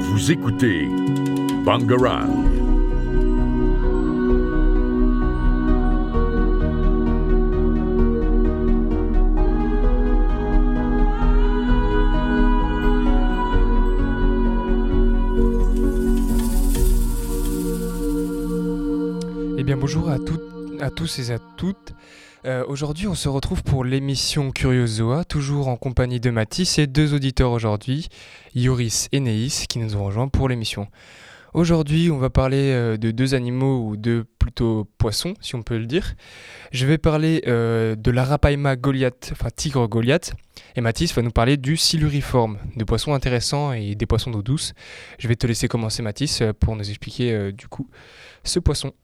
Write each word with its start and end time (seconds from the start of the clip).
Vous 0.00 0.32
écoutez 0.32 0.88
Bangarang. 1.64 2.46
Eh 19.58 19.62
bien 19.62 19.76
bonjour 19.76 20.08
à, 20.08 20.18
toutes, 20.18 20.40
à 20.80 20.90
tous 20.90 21.18
et 21.18 21.32
à 21.32 21.38
toutes. 21.56 21.94
Euh, 22.46 22.64
aujourd'hui 22.66 23.06
on 23.06 23.14
se 23.14 23.28
retrouve 23.28 23.62
pour 23.62 23.84
l'émission 23.84 24.50
Curiosoa, 24.50 25.24
toujours 25.24 25.68
en 25.68 25.76
compagnie 25.76 26.20
de 26.20 26.30
Mathis 26.30 26.78
et 26.78 26.86
deux 26.86 27.12
auditeurs 27.12 27.50
aujourd'hui, 27.50 28.08
Yoris 28.54 29.08
et 29.12 29.20
Neis, 29.20 29.66
qui 29.68 29.78
nous 29.78 29.94
ont 29.94 30.04
rejoints 30.04 30.28
pour 30.28 30.48
l'émission. 30.48 30.88
Aujourd'hui 31.52 32.10
on 32.10 32.16
va 32.16 32.30
parler 32.30 32.72
euh, 32.72 32.96
de 32.96 33.10
deux 33.10 33.34
animaux 33.34 33.86
ou 33.86 33.98
de 33.98 34.24
plutôt 34.38 34.88
poissons 34.96 35.34
si 35.42 35.54
on 35.54 35.62
peut 35.62 35.76
le 35.76 35.84
dire. 35.84 36.14
Je 36.72 36.86
vais 36.86 36.96
parler 36.96 37.42
euh, 37.46 37.94
de 37.94 38.10
l'Arapaima 38.10 38.74
goliath, 38.74 39.30
enfin 39.32 39.50
tigre 39.54 39.86
goliath, 39.86 40.32
et 40.76 40.80
Mathis 40.80 41.14
va 41.14 41.20
nous 41.20 41.32
parler 41.32 41.58
du 41.58 41.76
siluriforme, 41.76 42.56
de 42.74 42.84
poissons 42.84 43.12
intéressants 43.12 43.74
et 43.74 43.94
des 43.94 44.06
poissons 44.06 44.30
d'eau 44.30 44.42
douce. 44.42 44.72
Je 45.18 45.28
vais 45.28 45.36
te 45.36 45.46
laisser 45.46 45.68
commencer 45.68 46.02
Mathis 46.02 46.42
pour 46.58 46.74
nous 46.74 46.88
expliquer 46.88 47.52
du 47.52 47.68
coup 47.68 47.90
ce 48.44 48.60
poisson. 48.60 48.94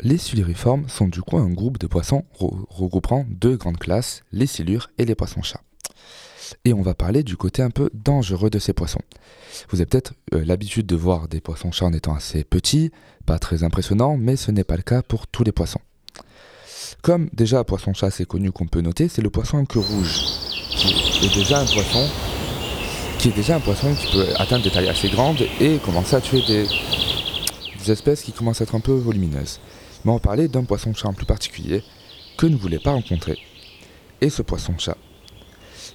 Les 0.00 0.18
siluriformes 0.18 0.88
sont 0.88 1.08
du 1.08 1.22
coup 1.22 1.38
un 1.38 1.50
groupe 1.50 1.78
de 1.78 1.86
poissons 1.86 2.24
regroupant 2.38 3.24
deux 3.28 3.56
grandes 3.56 3.78
classes, 3.78 4.22
les 4.32 4.46
silures 4.46 4.90
et 4.98 5.04
les 5.04 5.14
poissons-chats. 5.14 5.62
Et 6.64 6.74
on 6.74 6.82
va 6.82 6.94
parler 6.94 7.22
du 7.22 7.36
côté 7.36 7.62
un 7.62 7.70
peu 7.70 7.90
dangereux 7.94 8.50
de 8.50 8.58
ces 8.58 8.72
poissons. 8.72 9.00
Vous 9.70 9.80
avez 9.80 9.86
peut-être 9.86 10.12
euh, 10.34 10.44
l'habitude 10.44 10.86
de 10.86 10.96
voir 10.96 11.28
des 11.28 11.40
poissons-chats 11.40 11.86
en 11.86 11.92
étant 11.92 12.14
assez 12.14 12.44
petits, 12.44 12.90
pas 13.24 13.38
très 13.38 13.62
impressionnants, 13.62 14.16
mais 14.16 14.36
ce 14.36 14.50
n'est 14.50 14.64
pas 14.64 14.76
le 14.76 14.82
cas 14.82 15.02
pour 15.02 15.26
tous 15.26 15.44
les 15.44 15.52
poissons. 15.52 15.80
Comme 17.02 17.30
déjà 17.32 17.64
poisson-chat 17.64 18.10
c'est 18.10 18.26
connu 18.26 18.52
qu'on 18.52 18.66
peut 18.66 18.80
noter, 18.80 19.08
c'est 19.08 19.22
le 19.22 19.30
poisson 19.30 19.58
en 19.58 19.64
queue 19.64 19.80
rouge, 19.80 20.20
qui 20.70 21.26
est 21.26 21.34
déjà 21.34 21.60
un 21.60 21.66
poisson 21.66 22.08
qui 23.18 23.28
est 23.28 23.32
déjà 23.32 23.56
un 23.56 23.60
poisson 23.60 23.94
qui 23.94 24.12
peut 24.12 24.26
atteindre 24.36 24.64
des 24.64 24.70
tailles 24.70 24.88
assez 24.88 25.08
grandes 25.08 25.40
et 25.58 25.78
commencer 25.78 26.16
à 26.16 26.20
tuer 26.20 26.42
des, 26.46 26.66
espèces 27.90 28.22
qui 28.22 28.32
commencent 28.32 28.60
à 28.60 28.64
être 28.64 28.74
un 28.74 28.80
peu 28.80 28.92
volumineuses. 28.92 29.60
Mais 30.04 30.12
on 30.12 30.18
parler 30.18 30.48
d'un 30.48 30.64
poisson-chat 30.64 31.08
en 31.08 31.14
plus 31.14 31.26
particulier 31.26 31.82
que 32.36 32.46
ne 32.46 32.56
voulait 32.56 32.78
pas 32.78 32.92
rencontrer. 32.92 33.38
Et 34.20 34.30
ce 34.30 34.42
poisson-chat, 34.42 34.96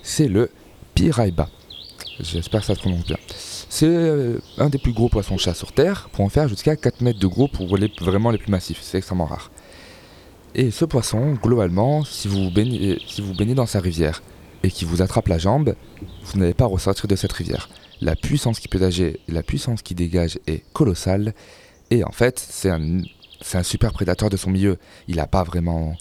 c'est 0.01 0.27
le 0.27 0.49
Piraiba. 0.95 1.49
J'espère 2.19 2.61
que 2.61 2.65
ça 2.67 2.75
se 2.75 2.79
prononce 2.79 3.05
bien. 3.05 3.17
C'est 3.69 3.87
euh, 3.87 4.39
un 4.57 4.69
des 4.69 4.77
plus 4.77 4.91
gros 4.91 5.09
poissons-chats 5.09 5.53
sur 5.53 5.71
Terre, 5.71 6.09
pour 6.11 6.25
en 6.25 6.29
faire 6.29 6.47
jusqu'à 6.47 6.75
4 6.75 7.01
mètres 7.01 7.19
de 7.19 7.27
gros 7.27 7.47
pour 7.47 7.77
les, 7.77 7.91
vraiment 8.01 8.31
les 8.31 8.37
plus 8.37 8.51
massifs. 8.51 8.79
C'est 8.81 8.97
extrêmement 8.97 9.25
rare. 9.25 9.51
Et 10.55 10.71
ce 10.71 10.83
poisson, 10.85 11.33
globalement, 11.41 12.03
si 12.03 12.27
vous, 12.27 12.49
baignez, 12.49 13.53
dans 13.55 13.67
sa 13.67 13.79
rivière 13.79 14.21
et 14.63 14.71
qu'il 14.71 14.87
vous 14.87 15.01
attrape 15.01 15.27
la 15.27 15.37
jambe, 15.37 15.75
vous 16.25 16.39
n'allez 16.39 16.53
pas 16.53 16.65
ressortir 16.65 17.07
de 17.07 17.15
cette 17.15 17.31
rivière. 17.31 17.69
La 18.01 18.15
puissance 18.15 18.59
qu'il 18.59 18.69
peut 18.69 18.79
dégager, 18.79 19.19
la 19.27 19.43
puissance 19.43 19.81
qu'il 19.81 19.95
dégage 19.95 20.39
est 20.47 20.63
colossale 20.73 21.33
et 21.91 22.03
en 22.03 22.11
fait, 22.11 22.39
c'est 22.39 22.69
un, 22.69 23.63
super 23.63 23.93
prédateur 23.93 24.29
de 24.29 24.37
son 24.37 24.49
milieu. 24.49 24.77
Il 25.07 25.17
n'a 25.17 25.27
pas 25.27 25.43
vraiment. 25.43 25.95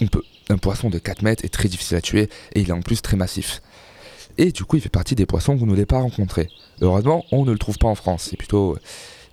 On 0.00 0.06
peut. 0.06 0.22
Un 0.50 0.58
poisson 0.58 0.90
de 0.90 0.98
4 0.98 1.22
mètres 1.22 1.44
est 1.44 1.48
très 1.48 1.68
difficile 1.68 1.96
à 1.96 2.02
tuer 2.02 2.28
et 2.52 2.60
il 2.60 2.68
est 2.68 2.72
en 2.72 2.82
plus 2.82 3.00
très 3.00 3.16
massif. 3.16 3.62
Et 4.36 4.52
du 4.52 4.64
coup, 4.64 4.76
il 4.76 4.82
fait 4.82 4.90
partie 4.90 5.14
des 5.14 5.24
poissons 5.24 5.54
que 5.54 5.60
vous 5.60 5.64
ne 5.64 5.70
voulez 5.70 5.86
pas 5.86 6.00
rencontrer. 6.00 6.50
Heureusement, 6.82 7.24
on 7.32 7.46
ne 7.46 7.52
le 7.52 7.58
trouve 7.58 7.78
pas 7.78 7.88
en 7.88 7.94
France. 7.94 8.28
C'est 8.30 8.36
plutôt. 8.36 8.76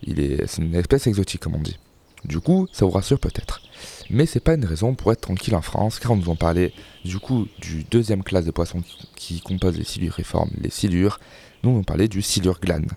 Il 0.04 0.22
est, 0.22 0.48
c'est 0.48 0.62
une 0.62 0.74
espèce 0.74 1.08
exotique, 1.08 1.42
comme 1.42 1.56
on 1.56 1.62
dit. 1.62 1.78
Du 2.24 2.40
coup, 2.40 2.68
ça 2.72 2.86
vous 2.86 2.92
rassure 2.92 3.20
peut-être. 3.20 3.62
Mais 4.10 4.26
c'est 4.26 4.40
pas 4.40 4.54
une 4.54 4.66
raison 4.66 4.94
pour 4.94 5.12
être 5.12 5.22
tranquille 5.22 5.56
en 5.56 5.62
France, 5.62 6.00
car 6.00 6.12
on 6.12 6.16
nous 6.16 6.30
en 6.30 6.36
parlait 6.36 6.74
du 7.04 7.18
coup 7.18 7.48
du 7.60 7.84
deuxième 7.84 8.24
classe 8.24 8.46
de 8.46 8.52
poissons 8.52 8.84
qui, 9.16 9.42
compose 9.42 9.78
les 9.78 9.84
siluriformes, 9.84 10.52
les 10.60 10.70
silures. 10.70 11.20
Nous 11.64 11.72
on 11.72 11.84
parlait 11.84 12.08
du 12.08 12.22
silure 12.22 12.60
glane. 12.60 12.88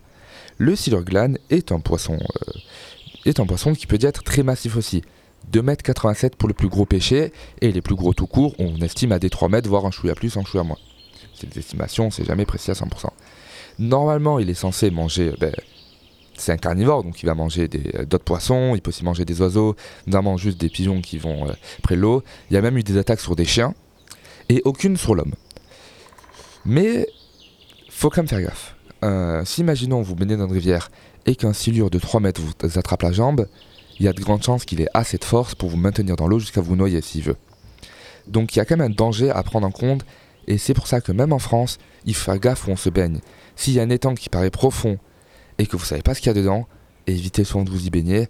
Le 0.59 0.77
silure 0.77 1.05
glane 1.05 1.39
est 1.51 1.73
un 1.73 1.81
poisson 1.81 2.19
euh, 2.19 2.53
est 3.25 3.41
un 3.41 3.47
poisson 3.47 3.75
qui 3.75 3.87
peut 3.87 3.99
être 4.01 4.23
très 4.23 4.43
massif 4.43 4.77
aussi. 4.77 5.03
2,87 5.53 6.25
m 6.25 6.31
pour 6.39 6.49
le 6.49 6.55
plus 6.55 6.69
gros 6.69 6.87
pêché, 6.87 7.33
et 7.61 7.73
les 7.73 7.83
plus 7.83 7.95
gros 7.95 8.15
tout 8.15 8.27
court, 8.27 8.55
on 8.59 8.77
estime 8.81 9.13
à 9.13 9.19
des 9.19 9.31
3 9.31 9.49
mètres, 9.49 9.69
voire 9.69 9.87
un 9.87 9.91
chouïa 9.91 10.15
plus, 10.15 10.37
un 10.37 10.45
chouïa 10.45 10.65
moins. 10.65 10.79
C'est 11.35 11.49
des 11.53 11.61
estimations, 11.61 12.11
c'est 12.11 12.25
jamais 12.25 12.47
précis 12.47 12.71
à 12.71 12.75
100%. 12.75 13.09
Normalement, 13.79 14.39
il 14.39 14.49
est 14.49 14.55
censé 14.55 14.91
manger, 14.91 15.33
ben, 15.39 15.55
c'est 16.37 16.53
un 16.53 16.57
carnivore, 16.57 17.05
donc 17.05 17.23
il 17.23 17.27
va 17.27 17.35
manger 17.35 17.69
euh, 17.95 18.05
d'autres 18.05 18.25
poissons, 18.25 18.73
il 18.75 18.81
peut 18.81 18.89
aussi 18.89 19.05
manger 19.05 19.25
des 19.25 19.41
oiseaux, 19.41 19.77
notamment 20.07 20.37
juste 20.37 20.59
des 20.59 20.69
pigeons 20.69 21.01
qui 21.01 21.19
vont 21.19 21.49
euh, 21.49 21.53
près 21.83 21.97
de 21.97 22.01
l'eau. 22.01 22.23
Il 22.51 22.55
y 22.55 22.57
a 22.57 22.63
même 22.63 22.77
eu 22.79 22.83
des 22.83 22.97
attaques 22.97 23.21
sur 23.21 23.37
des 23.37 23.45
chiens, 23.45 23.75
et 24.49 24.63
aucune 24.65 24.97
sur 24.97 25.15
l'homme. 25.15 25.35
Mais, 26.65 27.07
faut 27.91 28.11
quand 28.11 28.23
même 28.23 28.29
faire 28.29 28.43
gaffe. 28.43 28.74
Euh, 29.05 29.45
si 29.45 29.61
imaginons 29.61 30.01
vous 30.01 30.15
menez 30.15 30.37
dans 30.37 30.47
une 30.47 30.53
rivière 30.53 30.91
et 31.27 31.37
qu'un 31.37 31.53
silure 31.53 31.91
de 31.91 31.99
3 31.99 32.21
mètres 32.21 32.41
vous 32.41 32.79
attrape 32.79 33.03
la 33.03 33.13
jambe, 33.13 33.47
il 33.99 34.07
y 34.07 34.09
a 34.09 34.13
de 34.13 34.21
grandes 34.21 34.43
chances 34.43 34.65
qu'il 34.65 34.81
ait 34.81 34.89
assez 34.95 35.19
de 35.19 35.25
force 35.25 35.55
pour 35.55 35.69
vous 35.69 35.77
maintenir 35.77 36.17
dans 36.17 36.27
l'eau 36.27 36.39
jusqu'à 36.39 36.61
vous 36.61 36.75
noyer 36.75 37.01
s'il 37.03 37.23
veut. 37.23 37.37
Donc 38.27 38.55
il 38.55 38.59
y 38.59 38.63
a 38.63 38.65
quand 38.65 38.77
même 38.77 38.91
un 38.91 38.95
danger 38.95 39.31
à 39.31 39.43
prendre 39.43 39.67
en 39.67 39.71
compte, 39.71 40.05
et 40.47 40.59
c'est 40.59 40.75
pour 40.75 40.87
ça 40.87 41.01
que 41.01 41.13
même 41.13 41.33
en 41.33 41.39
France, 41.39 41.79
il 42.07 42.15
faut 42.15 42.25
faire 42.25 42.39
gaffe 42.39 42.67
où 42.67 42.71
on 42.71 42.77
se 42.77 42.89
baigne. 42.89 43.21
S'il 43.57 43.75
y 43.75 43.81
a 43.81 43.83
un 43.83 43.91
étang 43.91 44.15
qui 44.15 44.29
paraît 44.29 44.51
profond 44.51 44.99
et 45.59 45.67
que 45.67 45.77
vous 45.77 45.85
savez 45.85 46.03
pas 46.03 46.15
ce 46.15 46.21
qu'il 46.21 46.29
y 46.29 46.31
a 46.31 46.35
dedans, 46.35 46.67
évitez 47.07 47.45
souvent 47.45 47.65
de 47.65 47.71
vous 47.71 47.87
y 47.87 47.91
baigner, 47.91 48.29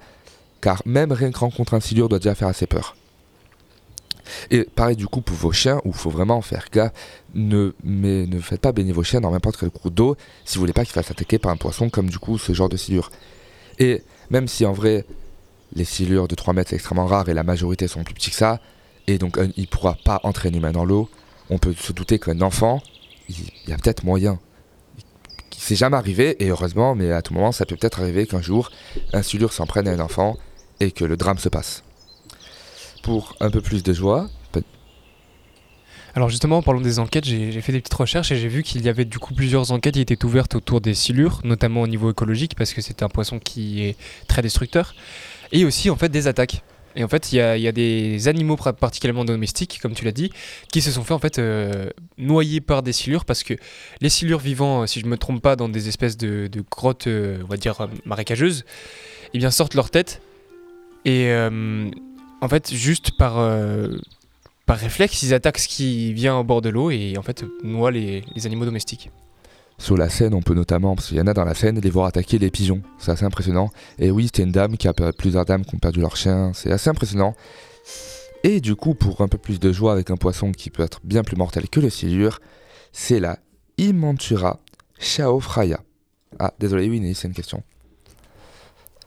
car 0.60 0.82
même 0.84 1.12
rien 1.12 1.30
que 1.30 1.38
rencontrer 1.38 1.76
un 1.76 1.80
silure 1.80 2.08
doit 2.08 2.18
déjà 2.18 2.34
faire 2.34 2.48
assez 2.48 2.66
peur. 2.66 2.96
Et 4.50 4.64
pareil 4.64 4.96
du 4.96 5.06
coup 5.06 5.20
pour 5.20 5.36
vos 5.36 5.52
chiens, 5.52 5.80
où 5.84 5.88
il 5.88 5.94
faut 5.94 6.10
vraiment 6.10 6.40
faire 6.42 6.66
gaffe, 6.72 6.92
ne, 7.34 7.72
faites 8.40 8.60
pas 8.60 8.72
baigner 8.72 8.92
vos 8.92 9.02
chiens 9.02 9.20
dans 9.20 9.30
n'importe 9.30 9.56
quel 9.58 9.70
cours 9.70 9.90
d'eau 9.90 10.16
si 10.44 10.56
vous 10.56 10.60
voulez 10.60 10.72
pas 10.72 10.84
qu'ils 10.84 10.92
fassent 10.92 11.10
attaquer 11.10 11.38
par 11.38 11.52
un 11.52 11.56
poisson 11.56 11.90
comme 11.90 12.08
du 12.08 12.18
coup 12.18 12.38
ce 12.38 12.52
genre 12.52 12.68
de 12.68 12.76
silure. 12.76 13.10
Et 13.78 14.02
même 14.30 14.48
si 14.48 14.64
en 14.64 14.72
vrai 14.72 15.04
les 15.74 15.84
silures 15.84 16.28
de 16.28 16.34
3 16.34 16.54
mètres 16.54 16.70
c'est 16.70 16.76
extrêmement 16.76 17.06
rare 17.06 17.28
et 17.28 17.34
la 17.34 17.42
majorité 17.42 17.88
sont 17.88 18.04
plus 18.04 18.14
petits 18.14 18.30
que 18.30 18.36
ça, 18.36 18.60
et 19.06 19.18
donc 19.18 19.38
il 19.56 19.62
ne 19.62 19.66
pourra 19.66 19.96
pas 20.04 20.20
entrer 20.22 20.48
une 20.48 20.60
main 20.60 20.72
dans 20.72 20.84
l'eau, 20.84 21.10
on 21.50 21.58
peut 21.58 21.74
se 21.74 21.92
douter 21.92 22.18
qu'un 22.18 22.40
enfant, 22.40 22.82
il 23.28 23.36
y 23.66 23.72
a 23.72 23.76
peut-être 23.76 24.04
moyen. 24.04 24.38
C'est 25.56 25.76
jamais 25.76 25.96
arrivé, 25.96 26.42
et 26.44 26.48
heureusement, 26.50 26.94
mais 26.94 27.10
à 27.10 27.22
tout 27.22 27.32
moment 27.32 27.52
ça 27.52 27.64
peut 27.64 27.76
peut-être 27.76 28.00
arriver 28.00 28.26
qu'un 28.26 28.42
jour 28.42 28.70
un 29.12 29.22
silure 29.22 29.52
s'en 29.52 29.66
prenne 29.66 29.88
à 29.88 29.92
un 29.92 30.00
enfant 30.00 30.36
et 30.80 30.90
que 30.90 31.04
le 31.04 31.16
drame 31.16 31.38
se 31.38 31.48
passe 31.48 31.83
pour 33.04 33.36
un 33.40 33.50
peu 33.50 33.60
plus 33.60 33.82
de 33.82 33.92
joie. 33.92 34.28
Alors 36.16 36.28
justement, 36.28 36.58
en 36.58 36.62
parlant 36.62 36.80
des 36.80 37.00
enquêtes, 37.00 37.24
j'ai 37.24 37.60
fait 37.60 37.72
des 37.72 37.80
petites 37.80 37.94
recherches 37.94 38.30
et 38.30 38.36
j'ai 38.36 38.46
vu 38.46 38.62
qu'il 38.62 38.82
y 38.82 38.88
avait 38.88 39.04
du 39.04 39.18
coup 39.18 39.34
plusieurs 39.34 39.72
enquêtes 39.72 39.94
qui 39.94 40.00
étaient 40.00 40.24
ouvertes 40.24 40.54
autour 40.54 40.80
des 40.80 40.94
silures, 40.94 41.40
notamment 41.42 41.82
au 41.82 41.88
niveau 41.88 42.08
écologique, 42.10 42.54
parce 42.54 42.72
que 42.72 42.80
c'est 42.80 43.02
un 43.02 43.08
poisson 43.08 43.40
qui 43.40 43.82
est 43.82 43.96
très 44.28 44.40
destructeur, 44.40 44.94
et 45.50 45.64
aussi 45.64 45.90
en 45.90 45.96
fait 45.96 46.08
des 46.08 46.28
attaques. 46.28 46.62
Et 46.94 47.02
en 47.02 47.08
fait, 47.08 47.32
il 47.32 47.38
y, 47.38 47.40
a 47.40 47.72
des 47.72 48.28
animaux 48.28 48.54
particulièrement 48.56 49.24
domestiques, 49.24 49.80
comme 49.82 49.94
tu 49.94 50.04
l'as 50.04 50.12
dit, 50.12 50.30
qui 50.70 50.80
se 50.80 50.92
sont 50.92 51.02
fait 51.02 51.14
en 51.14 51.18
fait 51.18 51.40
euh, 51.40 51.90
noyer 52.16 52.60
par 52.60 52.84
des 52.84 52.92
silures, 52.92 53.24
parce 53.24 53.42
que 53.42 53.54
les 54.00 54.08
silures 54.08 54.38
vivant, 54.38 54.86
si 54.86 55.00
je 55.00 55.06
me 55.06 55.18
trompe 55.18 55.42
pas, 55.42 55.56
dans 55.56 55.68
des 55.68 55.88
espèces 55.88 56.16
de, 56.16 56.48
grottes, 56.70 57.08
euh, 57.08 57.38
on 57.42 57.48
va 57.48 57.56
dire 57.56 57.88
marécageuses, 58.04 58.64
eh 59.32 59.38
bien 59.38 59.50
sortent 59.50 59.74
leur 59.74 59.90
tête 59.90 60.22
et 61.04 61.26
euh, 61.26 61.90
en 62.44 62.48
fait, 62.48 62.74
juste 62.74 63.12
par, 63.12 63.38
euh, 63.38 63.96
par 64.66 64.76
réflexe, 64.76 65.22
ils 65.22 65.32
attaquent 65.32 65.58
ce 65.58 65.68
qui 65.68 66.12
vient 66.12 66.36
au 66.36 66.44
bord 66.44 66.60
de 66.60 66.68
l'eau 66.68 66.90
et 66.90 67.16
en 67.16 67.22
fait 67.22 67.42
noient 67.62 67.90
les, 67.90 68.22
animaux 68.44 68.66
domestiques. 68.66 69.10
Sur 69.78 69.96
la 69.96 70.10
scène, 70.10 70.34
on 70.34 70.42
peut 70.42 70.54
notamment, 70.54 70.94
parce 70.94 71.08
qu'il 71.08 71.16
y 71.16 71.20
en 71.20 71.26
a 71.26 71.32
dans 71.32 71.44
la 71.44 71.54
scène, 71.54 71.80
les 71.80 71.90
voir 71.90 72.06
attaquer 72.06 72.38
les 72.38 72.50
pigeons. 72.50 72.82
C'est 72.98 73.10
assez 73.10 73.24
impressionnant. 73.24 73.70
Et 73.98 74.10
oui, 74.10 74.26
c'était 74.26 74.42
une 74.42 74.52
dame 74.52 74.76
qui 74.76 74.86
a 74.86 74.92
plusieurs 74.92 75.46
dames 75.46 75.64
qui 75.64 75.74
ont 75.74 75.78
perdu 75.78 76.00
leur 76.00 76.16
chien. 76.16 76.52
C'est 76.54 76.70
assez 76.70 76.90
impressionnant. 76.90 77.34
Et 78.44 78.60
du 78.60 78.76
coup, 78.76 78.94
pour 78.94 79.22
un 79.22 79.28
peu 79.28 79.38
plus 79.38 79.58
de 79.58 79.72
joie 79.72 79.92
avec 79.92 80.10
un 80.10 80.16
poisson 80.16 80.52
qui 80.52 80.68
peut 80.68 80.82
être 80.82 81.00
bien 81.02 81.24
plus 81.24 81.36
mortel 81.36 81.68
que 81.68 81.80
le 81.80 81.88
silure, 81.88 82.40
c'est 82.92 83.20
la 83.20 83.38
Imantura 83.78 84.60
Chaofraya. 84.98 85.80
Ah, 86.38 86.52
désolé, 86.60 86.88
oui, 86.90 87.14
c'est 87.14 87.26
une 87.26 87.34
question. 87.34 87.62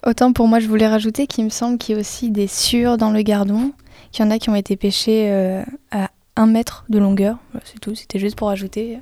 Autant 0.06 0.32
pour 0.32 0.48
moi, 0.48 0.60
je 0.60 0.68
voulais 0.68 0.88
rajouter 0.88 1.28
qu'il 1.28 1.44
me 1.46 1.50
semble 1.50 1.78
qu'il 1.78 1.96
y 1.96 1.98
a 1.98 2.02
aussi 2.02 2.32
des 2.32 2.48
sueurs 2.48 2.98
dans 2.98 3.12
le 3.12 3.22
gardon, 3.22 3.74
qu'il 4.12 4.24
y 4.24 4.28
en 4.28 4.32
a 4.32 4.40
qui 4.40 4.50
ont 4.50 4.56
été 4.56 4.78
pêchés 4.78 5.32
euh, 5.32 5.64
à 5.92 6.12
un 6.36 6.46
mètre 6.46 6.86
de 6.90 7.00
longueur. 7.00 7.38
C'est 7.66 7.80
tout, 7.80 7.96
c'était 7.96 8.20
juste 8.20 8.38
pour 8.38 8.50
ajouter, 8.50 9.00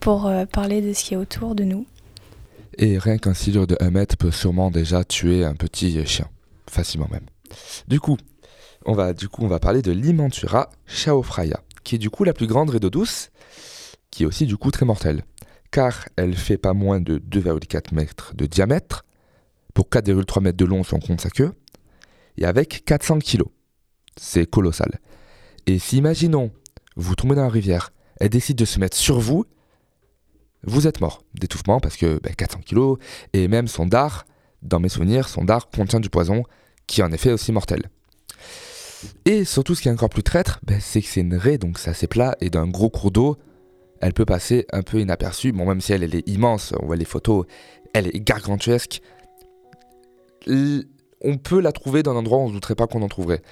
pour 0.00 0.26
euh, 0.26 0.44
parler 0.44 0.82
de 0.82 0.92
ce 0.92 1.02
qui 1.02 1.14
est 1.14 1.16
autour 1.16 1.54
de 1.54 1.64
nous. 1.64 1.86
Et 2.76 2.98
rien 2.98 3.18
qu'un 3.18 3.34
silure 3.34 3.66
de 3.66 3.76
1 3.80 3.90
mètre 3.90 4.16
peut 4.16 4.30
sûrement 4.30 4.70
déjà 4.70 5.04
tuer 5.04 5.44
un 5.44 5.54
petit 5.54 6.04
chien, 6.06 6.28
facilement 6.68 7.08
même. 7.10 7.26
Du 7.88 8.00
coup, 8.00 8.18
on 8.84 8.92
va, 8.92 9.12
du 9.12 9.28
coup, 9.28 9.44
on 9.44 9.48
va 9.48 9.60
parler 9.60 9.80
de 9.80 9.92
l'Imantura 9.92 10.70
chaofraya, 10.86 11.60
qui 11.84 11.94
est 11.94 11.98
du 11.98 12.10
coup 12.10 12.24
la 12.24 12.32
plus 12.32 12.46
grande 12.46 12.70
raie 12.70 12.80
d'eau 12.80 12.90
douce, 12.90 13.30
qui 14.10 14.24
est 14.24 14.26
aussi 14.26 14.46
du 14.46 14.56
coup 14.56 14.70
très 14.70 14.86
mortelle. 14.86 15.22
car 15.70 16.08
elle 16.16 16.36
fait 16.36 16.58
pas 16.58 16.72
moins 16.72 17.00
de 17.00 17.18
2,4 17.18 17.94
mètres 17.94 18.32
de 18.34 18.46
diamètre, 18.46 19.04
pour 19.74 19.88
4,3 19.88 20.40
mètres 20.40 20.56
de 20.56 20.64
long 20.64 20.84
si 20.84 20.94
on 20.94 21.00
compte 21.00 21.20
sa 21.20 21.30
queue, 21.30 21.52
et 22.38 22.44
avec 22.44 22.84
400 22.84 23.18
kilos. 23.18 23.48
C'est 24.16 24.48
colossal. 24.48 25.00
Et 25.66 25.78
si, 25.78 25.98
imaginons, 25.98 26.52
vous 26.96 27.14
tombez 27.14 27.34
dans 27.34 27.42
la 27.42 27.48
rivière, 27.48 27.92
elle 28.20 28.28
décide 28.28 28.56
de 28.56 28.64
se 28.64 28.78
mettre 28.78 28.96
sur 28.96 29.18
vous, 29.18 29.44
vous 30.66 30.86
êtes 30.86 31.00
mort 31.00 31.22
d'étouffement 31.34 31.80
parce 31.80 31.96
que 31.96 32.18
400 32.18 32.58
ben, 32.58 32.64
kilos, 32.64 32.98
et 33.32 33.48
même 33.48 33.68
son 33.68 33.86
dard, 33.86 34.24
dans 34.62 34.80
mes 34.80 34.88
souvenirs, 34.88 35.28
son 35.28 35.44
dard 35.44 35.68
contient 35.68 36.00
du 36.00 36.08
poison 36.08 36.44
qui 36.86 37.00
est 37.00 37.04
en 37.04 37.12
effet 37.12 37.32
aussi 37.32 37.52
mortel. 37.52 37.90
Et 39.26 39.44
surtout, 39.44 39.74
ce 39.74 39.82
qui 39.82 39.88
est 39.88 39.92
encore 39.92 40.08
plus 40.08 40.22
traître, 40.22 40.60
ben, 40.62 40.80
c'est 40.80 41.02
que 41.02 41.08
c'est 41.08 41.20
une 41.20 41.34
raie, 41.34 41.58
donc 41.58 41.78
c'est 41.78 41.90
assez 41.90 42.06
plat, 42.06 42.36
et 42.40 42.50
d'un 42.50 42.66
gros 42.66 42.90
cours 42.90 43.10
d'eau, 43.10 43.36
elle 44.00 44.12
peut 44.12 44.24
passer 44.24 44.66
un 44.72 44.82
peu 44.82 45.00
inaperçue. 45.00 45.52
Bon, 45.52 45.66
même 45.66 45.80
si 45.80 45.92
elle 45.92 46.02
est 46.02 46.28
immense, 46.28 46.72
on 46.80 46.86
voit 46.86 46.96
les 46.96 47.04
photos, 47.04 47.46
elle 47.92 48.08
est 48.08 48.20
gargantuesque. 48.20 49.00
On 50.46 51.38
peut 51.38 51.60
la 51.60 51.72
trouver 51.72 52.02
dans 52.02 52.12
un 52.12 52.16
endroit 52.16 52.38
où 52.38 52.42
on 52.42 52.48
ne 52.48 52.52
douterait 52.52 52.74
pas 52.74 52.86
qu'on 52.86 53.02
en 53.02 53.08
trouverait. 53.08 53.42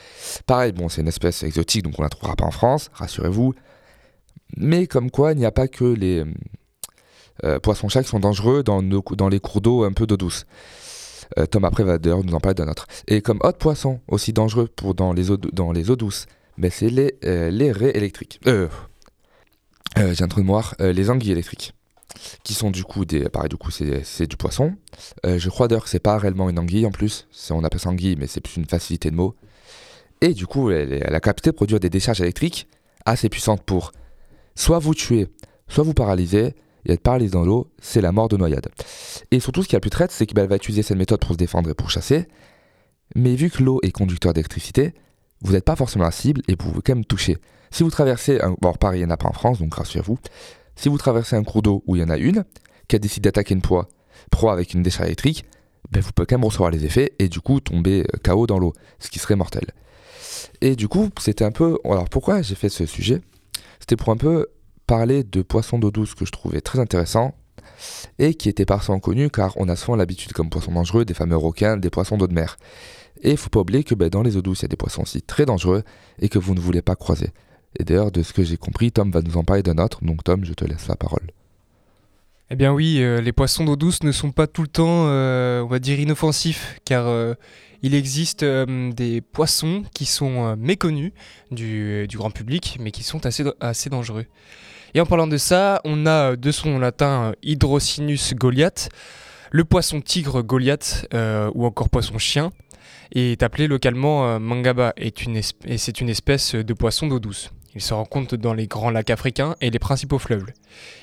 Pareil, 0.46 0.72
bon, 0.72 0.88
c'est 0.88 1.00
une 1.00 1.08
espèce 1.08 1.42
exotique, 1.42 1.82
donc 1.82 1.94
on 1.98 2.02
la 2.02 2.08
trouvera 2.08 2.36
pas 2.36 2.44
en 2.44 2.50
France, 2.50 2.90
rassurez-vous. 2.92 3.54
Mais 4.56 4.86
comme 4.86 5.10
quoi, 5.10 5.32
il 5.32 5.38
n'y 5.38 5.46
a 5.46 5.50
pas 5.50 5.68
que 5.68 5.84
les 5.84 6.24
euh, 7.44 7.58
poissons-chats 7.58 8.02
qui 8.02 8.10
sont 8.10 8.20
dangereux 8.20 8.62
dans, 8.62 8.80
les 8.80 9.40
cours 9.40 9.60
d'eau 9.60 9.84
un 9.84 9.92
peu 9.92 10.06
d'eau 10.06 10.16
douce. 10.16 10.44
Euh, 11.38 11.46
Tom 11.46 11.64
après 11.64 11.82
va 11.82 11.98
d'ailleurs 11.98 12.22
nous 12.22 12.34
en 12.34 12.40
parler 12.40 12.54
d'un 12.54 12.68
autre. 12.68 12.86
Et 13.08 13.22
comme 13.22 13.38
autre 13.42 13.58
poisson 13.58 14.00
aussi 14.06 14.32
dangereux 14.32 14.68
pour 14.68 14.94
dans 14.94 15.12
les 15.12 15.30
eaux, 15.30 15.38
dans 15.38 15.72
les 15.72 15.90
eaux 15.90 15.96
douces, 15.96 16.26
mais 16.58 16.68
c'est 16.68 16.90
les, 16.90 17.14
euh, 17.24 17.50
les 17.50 17.72
raies 17.72 17.96
électriques. 17.96 18.40
J'ai 19.96 20.24
un 20.24 20.28
trou 20.28 20.40
de 20.40 20.44
mémoire. 20.44 20.74
les 20.78 21.10
anguilles 21.10 21.32
électriques. 21.32 21.74
Qui 22.44 22.54
sont 22.54 22.70
du 22.70 22.84
coup 22.84 23.04
des. 23.04 23.28
Pareil, 23.28 23.48
du 23.48 23.56
coup, 23.56 23.70
c'est 23.70 24.26
du 24.26 24.36
poisson. 24.36 24.74
je 25.24 25.48
crois 25.48 25.68
d'ailleurs 25.68 25.84
que 25.84 25.90
c'est 25.90 25.98
pas 25.98 26.18
réellement 26.18 26.48
une 26.50 26.58
anguille 26.58 26.86
en 26.86 26.90
plus. 26.90 27.26
On 27.50 27.64
appelle 27.64 27.80
ça 27.80 27.90
anguille, 27.90 28.16
mais 28.16 28.26
c'est 28.26 28.40
plus 28.40 28.56
une 28.56 28.66
facilité 28.66 29.10
de 29.10 29.16
mots. 29.16 29.34
Et 30.20 30.34
du 30.34 30.46
coup, 30.46 30.70
elle, 30.70 31.14
a 31.14 31.20
capté 31.20 31.50
de 31.50 31.56
produire 31.56 31.80
des 31.80 31.90
décharges 31.90 32.20
électriques 32.20 32.68
assez 33.04 33.28
puissantes 33.28 33.62
pour 33.62 33.92
soit 34.54 34.78
vous 34.78 34.94
tuer, 34.94 35.26
soit 35.66 35.82
vous 35.82 35.94
paralyser, 35.94 36.54
et 36.84 36.92
être 36.92 37.02
paralysé 37.02 37.32
dans 37.32 37.44
l'eau, 37.44 37.70
c'est 37.80 38.00
la 38.00 38.12
mort 38.12 38.28
de 38.28 38.36
noyade. 38.36 38.68
Et 39.30 39.40
surtout, 39.40 39.62
ce 39.62 39.68
qui 39.68 39.76
a 39.76 39.78
le 39.78 39.80
plus 39.80 39.90
traite, 39.90 40.10
c'est 40.10 40.26
qu'elle 40.26 40.46
va 40.48 40.56
utiliser 40.56 40.82
cette 40.82 40.96
méthode 40.96 41.20
pour 41.20 41.32
se 41.32 41.36
défendre 41.36 41.70
et 41.70 41.74
pour 41.74 41.90
chasser. 41.90 42.26
Mais 43.14 43.34
vu 43.34 43.50
que 43.50 43.62
l'eau 43.62 43.80
est 43.82 43.92
conducteur 43.92 44.32
d'électricité, 44.32 44.94
vous 45.42 45.52
n'êtes 45.52 45.64
pas 45.64 45.76
forcément 45.76 46.04
la 46.04 46.10
cible 46.10 46.42
et 46.48 46.52
vous 46.52 46.70
pouvez 46.70 46.82
quand 46.82 46.94
même 46.94 47.04
toucher. 47.04 47.38
Si 47.70 47.82
vous 47.82 47.90
traversez 47.90 48.40
un. 48.40 48.54
Pareil, 48.54 49.00
il 49.00 49.04
n'y 49.04 49.10
en 49.10 49.14
a 49.14 49.16
pas 49.16 49.28
en 49.28 49.32
France, 49.32 49.58
donc 49.58 49.74
rassurez-vous. 49.74 50.18
Si 50.82 50.88
vous 50.88 50.98
traversez 50.98 51.36
un 51.36 51.44
cours 51.44 51.62
d'eau 51.62 51.84
où 51.86 51.94
il 51.94 52.00
y 52.00 52.04
en 52.04 52.08
a 52.08 52.16
une, 52.16 52.44
qui 52.88 52.96
a 52.96 52.98
décidé 52.98 53.28
d'attaquer 53.28 53.54
une 53.54 53.62
proie, 53.62 53.86
proie 54.32 54.52
avec 54.52 54.74
une 54.74 54.82
décharge 54.82 55.06
électrique, 55.06 55.44
ben 55.92 56.02
vous 56.02 56.10
pouvez 56.10 56.26
quand 56.26 56.38
même 56.38 56.44
recevoir 56.44 56.72
les 56.72 56.84
effets 56.84 57.12
et 57.20 57.28
du 57.28 57.40
coup 57.40 57.60
tomber 57.60 58.00
euh, 58.00 58.18
KO 58.24 58.48
dans 58.48 58.58
l'eau, 58.58 58.72
ce 58.98 59.08
qui 59.08 59.20
serait 59.20 59.36
mortel. 59.36 59.62
Et 60.60 60.74
du 60.74 60.88
coup, 60.88 61.08
c'était 61.20 61.44
un 61.44 61.52
peu. 61.52 61.78
Alors 61.84 62.08
pourquoi 62.08 62.42
j'ai 62.42 62.56
fait 62.56 62.68
ce 62.68 62.84
sujet? 62.84 63.20
C'était 63.78 63.94
pour 63.94 64.08
un 64.08 64.16
peu 64.16 64.48
parler 64.88 65.22
de 65.22 65.42
poissons 65.42 65.78
d'eau 65.78 65.92
douce 65.92 66.16
que 66.16 66.24
je 66.24 66.32
trouvais 66.32 66.60
très 66.60 66.80
intéressant 66.80 67.36
et 68.18 68.34
qui 68.34 68.48
était 68.48 68.66
parfois 68.66 68.98
connu 68.98 69.30
car 69.30 69.52
on 69.58 69.68
a 69.68 69.76
souvent 69.76 69.94
l'habitude 69.94 70.32
comme 70.32 70.50
poissons 70.50 70.72
dangereux 70.72 71.04
des 71.04 71.14
fameux 71.14 71.36
requins, 71.36 71.76
des 71.76 71.90
poissons 71.90 72.16
d'eau 72.16 72.26
de 72.26 72.34
mer. 72.34 72.56
Et 73.22 73.30
il 73.30 73.36
faut 73.36 73.50
pas 73.50 73.60
oublier 73.60 73.84
que 73.84 73.94
ben, 73.94 74.08
dans 74.08 74.22
les 74.22 74.36
eaux 74.36 74.42
douces, 74.42 74.62
il 74.62 74.62
y 74.62 74.64
a 74.64 74.68
des 74.68 74.76
poissons 74.76 75.02
aussi 75.02 75.22
très 75.22 75.46
dangereux 75.46 75.84
et 76.18 76.28
que 76.28 76.40
vous 76.40 76.56
ne 76.56 76.60
voulez 76.60 76.82
pas 76.82 76.96
croiser. 76.96 77.30
Et 77.78 77.84
d'ailleurs, 77.84 78.12
de 78.12 78.22
ce 78.22 78.32
que 78.32 78.42
j'ai 78.42 78.56
compris, 78.56 78.92
Tom 78.92 79.10
va 79.10 79.22
nous 79.22 79.36
en 79.36 79.44
parler 79.44 79.62
d'un 79.62 79.78
autre, 79.78 80.04
donc 80.04 80.24
Tom, 80.24 80.44
je 80.44 80.52
te 80.52 80.64
laisse 80.64 80.88
la 80.88 80.96
parole. 80.96 81.32
Eh 82.54 82.54
bien 82.54 82.70
oui, 82.70 82.98
euh, 83.00 83.22
les 83.22 83.32
poissons 83.32 83.64
d'eau 83.64 83.76
douce 83.76 84.02
ne 84.02 84.12
sont 84.12 84.30
pas 84.30 84.46
tout 84.46 84.60
le 84.60 84.68
temps, 84.68 85.06
euh, 85.06 85.62
on 85.62 85.68
va 85.68 85.78
dire, 85.78 85.98
inoffensifs, 85.98 86.78
car 86.84 87.06
euh, 87.06 87.32
il 87.82 87.94
existe 87.94 88.44
des 88.44 89.22
poissons 89.22 89.84
qui 89.94 90.04
sont 90.04 90.54
méconnus 90.56 91.12
du, 91.50 92.06
grand 92.12 92.30
public, 92.30 92.76
mais 92.78 92.90
qui 92.90 93.04
sont 93.04 93.22
assez, 93.24 93.88
dangereux. 93.88 94.26
Et 94.92 95.00
en 95.00 95.06
parlant 95.06 95.26
de 95.26 95.38
ça, 95.38 95.80
on 95.84 96.04
a 96.04 96.36
de 96.36 96.50
son 96.50 96.78
latin 96.78 97.32
Hydrocinus 97.42 98.34
goliath, 98.34 98.90
le 99.50 99.64
poisson 99.64 100.02
tigre 100.02 100.42
goliath 100.42 101.08
ou 101.54 101.64
encore 101.64 101.88
poisson 101.88 102.18
chien, 102.18 102.52
est 103.12 103.42
appelé 103.42 103.66
localement 103.66 104.38
mangaba 104.38 104.92
et 104.96 105.12
c'est 105.78 106.00
une 106.00 106.08
espèce 106.10 106.54
de 106.54 106.74
poisson 106.74 107.08
d'eau 107.08 107.18
douce. 107.18 107.50
Il 107.74 107.80
se 107.80 107.94
rencontre 107.94 108.36
dans 108.36 108.52
les 108.52 108.66
grands 108.66 108.90
lacs 108.90 109.10
africains 109.10 109.56
et 109.60 109.70
les 109.70 109.78
principaux 109.78 110.18
fleuves. 110.18 110.46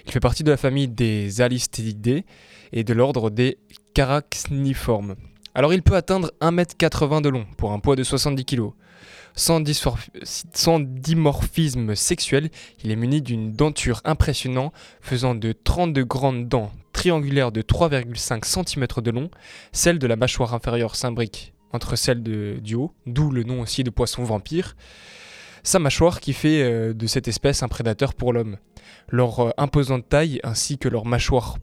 Il 0.06 0.12
fait 0.12 0.20
partie 0.20 0.44
de 0.44 0.52
la 0.52 0.58
famille 0.58 0.88
des 0.88 1.42
Alistidae 1.42 2.24
et 2.72 2.84
de 2.84 2.94
l'ordre 2.94 3.30
des 3.30 3.58
Carachniformes. 3.94 5.16
Alors 5.56 5.74
il 5.74 5.82
peut 5.82 5.96
atteindre 5.96 6.32
1m80 6.42 7.22
de 7.22 7.30
long 7.30 7.46
pour 7.58 7.72
un 7.72 7.80
poids 7.80 7.96
de 7.96 8.04
70 8.04 8.46
kg. 8.46 8.70
Sans, 9.36 9.60
dimorphisme 10.80 11.96
sexuel, 11.96 12.50
il 12.84 12.92
est 12.92 12.96
muni 12.96 13.22
d'une 13.22 13.54
denture 13.54 14.02
impressionnante 14.04 14.74
faisant 15.02 15.34
de 15.34 15.54
32 15.54 16.04
grandes 16.04 16.48
dents 16.48 16.72
triangulaires 16.94 17.52
de 17.52 17.62
3,5 17.62 18.44
cm 18.46 18.88
de 19.02 19.12
long, 19.12 19.30
celle 19.72 19.98
de 19.98 20.08
la 20.08 20.18
mâchoire 20.18 20.54
inférieure 20.54 20.96
s'imbrique 20.96 21.54
entre 21.72 21.96
celle 21.96 22.24
du 22.24 22.76
haut, 22.76 22.94
d'où 23.06 23.32
le 23.32 23.44
nom 23.44 23.62
aussi 23.62 23.84
de 23.84 23.90
poisson 23.90 24.24
vampire. 24.24 24.76
Sa 25.64 25.80
mâchoire 25.80 26.20
qui 26.20 26.34
fait 26.34 26.64
euh, 26.64 26.94
de 26.94 27.08
cette 27.08 27.28
espèce 27.28 27.64
un 27.64 27.68
prédateur 27.68 28.14
pour 28.14 28.34
l'homme. 28.34 28.58
Leur 29.10 29.40
euh, 29.40 29.50
imposante 29.58 30.08
taille 30.08 30.40
ainsi 30.44 30.78
que 30.78 30.90
leur 30.90 31.06
mâchoire 31.06 31.58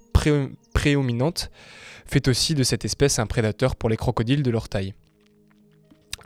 prédominante 0.74 1.50
fait 2.06 2.28
aussi 2.28 2.54
de 2.54 2.62
cette 2.62 2.84
espèce 2.84 3.18
un 3.18 3.26
prédateur 3.26 3.76
pour 3.76 3.88
les 3.88 3.96
crocodiles 3.96 4.42
de 4.42 4.50
leur 4.50 4.68
taille. 4.68 4.94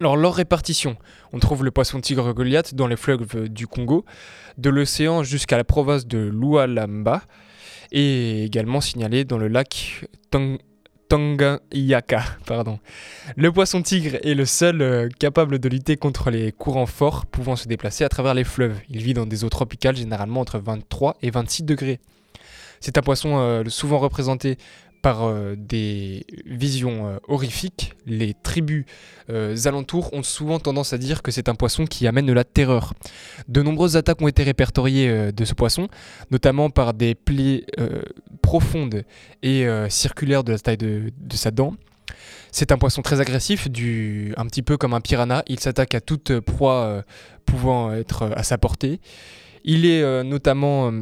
Alors 0.01 0.17
leur 0.17 0.35
répartition, 0.35 0.97
on 1.33 1.39
trouve 1.39 1.63
le 1.63 1.71
poisson 1.71 2.01
tigre 2.01 2.33
Goliath 2.33 2.75
dans 2.75 2.87
les 2.87 2.97
fleuves 2.97 3.49
du 3.49 3.67
Congo, 3.67 4.07
de 4.57 4.71
l'océan 4.71 5.23
jusqu'à 5.23 5.59
la 5.59 5.65
province 5.65 6.07
de 6.07 6.19
Lualamba, 6.19 7.23
et 7.93 8.45
également 8.45 8.81
signalé 8.81 9.25
dans 9.25 9.37
le 9.37 9.49
lac 9.49 10.07
Tanganyika. 11.11 12.23
Pardon. 12.47 12.79
Le 13.37 13.51
poisson 13.51 13.83
tigre 13.83 14.17
est 14.23 14.35
le 14.35 14.47
seul 14.47 14.81
euh, 14.81 15.09
capable 15.19 15.59
de 15.59 15.69
lutter 15.69 15.97
contre 15.97 16.31
les 16.31 16.53
courants 16.53 16.87
forts 16.87 17.27
pouvant 17.27 17.57
se 17.57 17.67
déplacer 17.67 18.05
à 18.05 18.09
travers 18.09 18.33
les 18.33 18.45
fleuves. 18.45 18.79
Il 18.89 19.03
vit 19.03 19.13
dans 19.13 19.27
des 19.27 19.43
eaux 19.43 19.49
tropicales 19.49 19.97
généralement 19.97 20.41
entre 20.41 20.61
23 20.61 21.17
et 21.21 21.33
26 21.33 21.65
degrés. 21.65 21.99
C'est 22.79 22.97
un 22.97 23.03
poisson 23.03 23.39
euh, 23.39 23.65
souvent 23.67 23.99
représenté 23.99 24.57
par 25.03 25.25
euh, 25.25 25.55
des 25.57 26.25
visions 26.47 27.07
euh, 27.07 27.19
horrifiques, 27.29 27.95
les 28.07 28.35
tribus 28.35 28.85
euh, 29.31 29.57
alentours 29.65 30.13
ont 30.13 30.23
souvent 30.23 30.59
tendance 30.59 30.93
à 30.93 30.99
dire 30.99 31.23
que 31.23 31.31
c'est 31.31 31.49
un 31.49 31.55
poisson 31.55 31.87
qui 31.87 32.07
amène 32.07 32.27
de 32.27 32.33
la 32.33 32.45
terreur. 32.45 32.93
De 33.49 33.63
nombreuses 33.63 33.97
attaques 33.97 34.21
ont 34.21 34.29
été 34.29 34.43
répertoriées 34.43 35.33
de 35.33 35.45
ce 35.45 35.55
poisson, 35.55 35.89
notamment 36.31 36.71
par 36.71 36.95
des 36.95 37.15
plaies 37.15 37.65
profondes 38.43 39.05
et 39.43 39.67
circulaires 39.89 40.45
de 40.45 40.53
la 40.53 40.59
taille 40.59 40.77
de, 40.77 41.13
sa 41.33 41.51
dent. 41.51 41.75
C'est 42.53 42.73
un 42.73 42.79
poisson 42.79 43.03
très 43.03 43.21
agressif, 43.21 43.67
un 43.67 44.47
petit 44.47 44.63
peu 44.63 44.77
comme 44.77 44.95
un 44.95 45.01
piranha. 45.01 45.43
Il 45.47 45.61
s'attaque 45.61 45.95
à 45.95 46.01
toute 46.01 46.41
proie 46.41 47.05
pouvant 47.45 47.93
être 47.93 48.31
à 48.35 48.43
sa 48.43 48.59
portée. 48.59 49.01
Il 49.65 49.87
est 49.87 50.25
notamment 50.25 50.93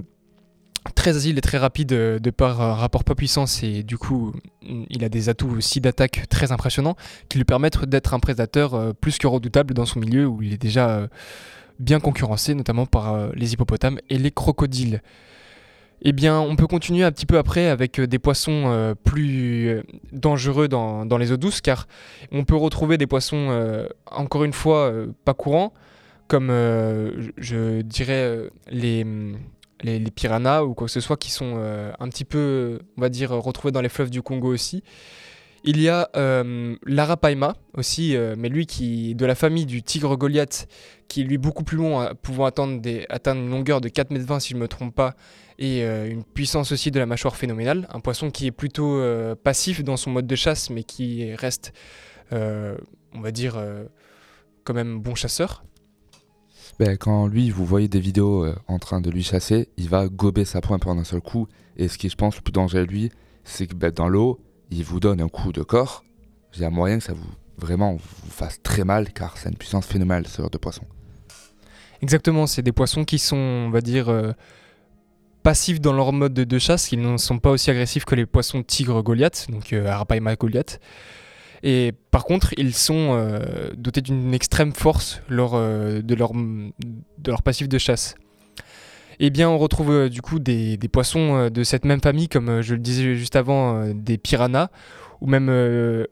très 0.95 1.17
agile 1.17 1.39
et 1.39 1.41
très 1.41 1.59
rapide 1.59 1.93
euh, 1.93 2.19
de 2.19 2.31
par 2.31 2.61
un 2.61 2.75
rapport 2.75 3.05
pas 3.05 3.15
puissance 3.15 3.63
et 3.63 3.83
du 3.83 3.99
coup 3.99 4.33
il 4.63 5.05
a 5.05 5.09
des 5.09 5.29
atouts 5.29 5.57
aussi 5.57 5.81
d'attaque 5.81 6.29
très 6.29 6.53
impressionnants 6.53 6.97
qui 7.29 7.39
lui 7.39 7.45
permettent 7.45 7.85
d'être 7.85 8.15
un 8.15 8.21
prédateur 8.21 8.75
euh, 8.75 8.93
plus 8.93 9.19
que 9.19 9.27
redoutable 9.27 9.75
dans 9.75 9.87
son 9.87 10.01
milieu 10.01 10.27
où 10.27 10.43
il 10.43 10.53
est 10.53 10.61
déjà 10.61 10.91
euh, 10.91 11.09
bien 11.79 12.01
concurrencé 12.01 12.55
notamment 12.55 12.87
par 12.87 13.33
les 13.35 13.53
hippopotames 13.53 13.99
et 14.11 14.19
les 14.19 14.33
crocodiles. 14.33 15.01
Eh 16.03 16.13
bien, 16.13 16.41
on 16.41 16.57
peut 16.57 16.67
continuer 16.67 17.05
un 17.05 17.13
petit 17.13 17.27
peu 17.27 17.39
après 17.39 17.69
avec 17.69 18.01
des 18.01 18.19
poissons 18.19 18.95
plus 19.05 19.83
dangereux 20.13 20.67
dans, 20.67 21.07
dans, 21.07 21.19
les 21.19 21.31
eaux 21.31 21.37
douces, 21.37 21.61
car 21.61 21.87
on 22.33 22.45
peut 22.45 22.57
retrouver 22.57 22.99
des 22.99 23.07
poissons, 23.07 23.87
encore 24.11 24.43
une 24.43 24.53
fois, 24.53 24.93
pas 25.25 25.35
courants, 25.35 25.73
comme 26.27 26.49
je 26.49 27.83
dirais 27.83 28.49
les, 28.71 29.05
les, 29.83 30.11
piranhas 30.11 30.63
ou 30.63 30.75
quoi 30.75 30.87
que 30.87 30.93
ce 30.93 31.01
soit 31.01 31.17
qui 31.17 31.31
sont 31.31 31.55
euh, 31.57 31.93
un 31.99 32.09
petit 32.09 32.25
peu, 32.25 32.81
on 32.97 33.01
va 33.01 33.09
dire, 33.09 33.31
retrouvés 33.31 33.73
dans 33.73 33.81
les 33.81 33.89
fleuves 33.89 34.11
du 34.11 34.23
Congo 34.23 34.53
aussi. 34.53 34.83
Il 35.65 35.81
y 35.81 35.89
a 35.89 36.09
euh, 36.17 36.77
l'arapaima 36.87 37.57
aussi, 37.75 38.17
euh, 38.17 38.37
mais 38.39 38.49
lui 38.49 38.67
qui 38.67 39.15
de 39.17 39.27
la 39.27 39.35
famille 39.35 39.67
du 39.67 39.83
tigre 39.83 40.17
Goliath, 40.17 40.69
qui 41.09 41.23
est 41.23 41.25
lui 41.25 41.37
beaucoup 41.37 41.65
plus 41.65 41.77
long, 41.77 42.09
pouvant 42.23 42.47
atteindre 42.47 42.81
une 42.81 43.51
longueur 43.51 43.81
de 43.81 43.89
4,20 43.89 44.35
m 44.35 44.41
si 44.41 44.51
je 44.51 44.55
ne 44.55 44.61
me 44.61 44.69
trompe 44.69 44.95
pas, 44.95 45.15
et 45.59 45.83
une 45.83 46.23
puissance 46.23 46.71
aussi 46.71 46.93
de 46.93 47.01
la 47.01 47.07
mâchoire 47.07 47.35
phénoménale. 47.35 47.89
Un 47.91 47.99
poisson 47.99 48.31
qui 48.31 48.47
est 48.47 48.53
plutôt 48.53 49.03
passif 49.43 49.83
dans 49.83 49.97
son 49.97 50.11
mode 50.11 50.29
de 50.29 50.37
chasse, 50.37 50.71
mais 50.71 50.85
qui 50.85 51.35
reste, 51.35 51.73
on 52.31 53.21
va 53.21 53.33
dire, 53.33 53.61
quand 54.63 54.75
même 54.75 55.01
bon 55.01 55.17
chasseur. 55.17 55.65
Ben, 56.79 56.97
quand 56.97 57.27
lui, 57.27 57.51
vous 57.51 57.65
voyez 57.65 57.89
des 57.89 58.01
vidéos 58.01 58.45
euh, 58.45 58.55
en 58.69 58.79
train 58.79 59.01
de 59.01 59.11
lui 59.11 59.23
chasser, 59.23 59.69
il 59.77 59.89
va 59.89 60.09
gober 60.09 60.45
sa 60.45 60.61
proie 60.61 60.79
pendant 60.79 61.01
un 61.01 61.05
seul 61.05 61.21
coup. 61.21 61.49
Et 61.77 61.89
ce 61.89 61.99
qui, 61.99 62.09
je 62.09 62.17
pense, 62.17 62.37
le 62.37 62.43
plus 62.43 62.53
dangereux 62.53 62.87
de 62.87 62.91
lui, 62.91 63.11
c'est 63.45 63.67
que 63.67 63.75
ben, 63.75 63.91
dans 63.91 64.09
l'eau, 64.09 64.41
il 64.71 64.85
vous 64.85 65.01
donne 65.01 65.21
un 65.21 65.29
coup 65.29 65.53
de 65.53 65.63
corps. 65.63 66.05
Il 66.55 66.63
y 66.63 66.65
a 66.65 66.71
moyen 66.71 66.99
que 66.99 67.05
ça 67.05 67.13
vous 67.13 67.27
vraiment 67.59 67.95
vous 67.95 68.31
fasse 68.31 68.63
très 68.63 68.85
mal, 68.85 69.13
car 69.13 69.37
c'est 69.37 69.49
une 69.49 69.57
puissance 69.57 69.87
phénoménale, 69.87 70.27
ce 70.27 70.41
genre 70.41 70.51
de 70.51 70.59
poisson. 70.59 70.85
Exactement, 72.01 72.47
c'est 72.47 72.63
des 72.63 72.73
poissons 72.73 73.05
qui 73.05 73.19
sont, 73.19 73.37
on 73.37 73.71
va 73.71 73.81
dire, 73.81 74.09
euh, 74.09 74.33
passifs 75.43 75.81
dans 75.81 75.93
leur 75.93 76.13
mode 76.13 76.35
de, 76.35 76.59
chasse. 76.59 76.93
Ils 76.93 77.01
ne 77.01 77.17
sont 77.17 77.39
pas 77.39 77.51
aussi 77.51 77.71
agressifs 77.71 78.05
que 78.05 78.15
les 78.15 78.27
poissons 78.27 78.63
tigres 78.63 79.03
Goliath, 79.03 79.47
donc 79.51 79.73
euh, 79.73 79.87
Arapaima 79.87 80.37
Goliath. 80.37 80.81
Et 81.63 81.93
par 82.11 82.25
contre, 82.25 82.55
ils 82.57 82.75
sont 82.75 83.11
euh, 83.13 83.71
dotés 83.77 84.01
d'une 84.01 84.35
extrême 84.35 84.73
force 84.73 85.21
lors 85.29 85.55
euh, 85.55 86.03
de, 86.03 86.15
leur, 86.15 86.33
de 86.33 87.31
leur 87.31 87.43
passif 87.43 87.69
de 87.69 87.79
chasse. 87.79 88.15
Eh 89.21 89.31
bien, 89.31 89.49
on 89.49 89.59
retrouve 89.59 89.91
euh, 89.91 90.09
du 90.09 90.23
coup 90.23 90.39
des, 90.39 90.77
des 90.77 90.89
poissons 90.89 91.49
de 91.49 91.65
cette 91.65 91.85
même 91.85 92.01
famille, 92.01 92.29
comme 92.29 92.61
je 92.61 92.75
le 92.75 92.81
disais 92.81 93.15
juste 93.17 93.37
avant, 93.37 93.93
des 93.93 94.19
piranhas, 94.19 94.71
ou 95.21 95.27
même, 95.27 95.49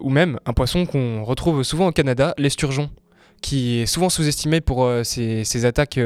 ou 0.00 0.11
même 0.11 0.41
un 0.47 0.53
poisson 0.53 0.85
qu'on 0.85 1.23
retrouve 1.23 1.62
souvent 1.62 1.88
au 1.88 1.93
Canada, 1.93 2.35
l'esturgeon, 2.38 2.91
qui 3.41 3.79
est 3.79 3.87
souvent 3.87 4.09
sous-estimé 4.09 4.61
pour 4.61 4.91
ses, 5.05 5.45
ses 5.45 5.65
attaques 5.65 6.00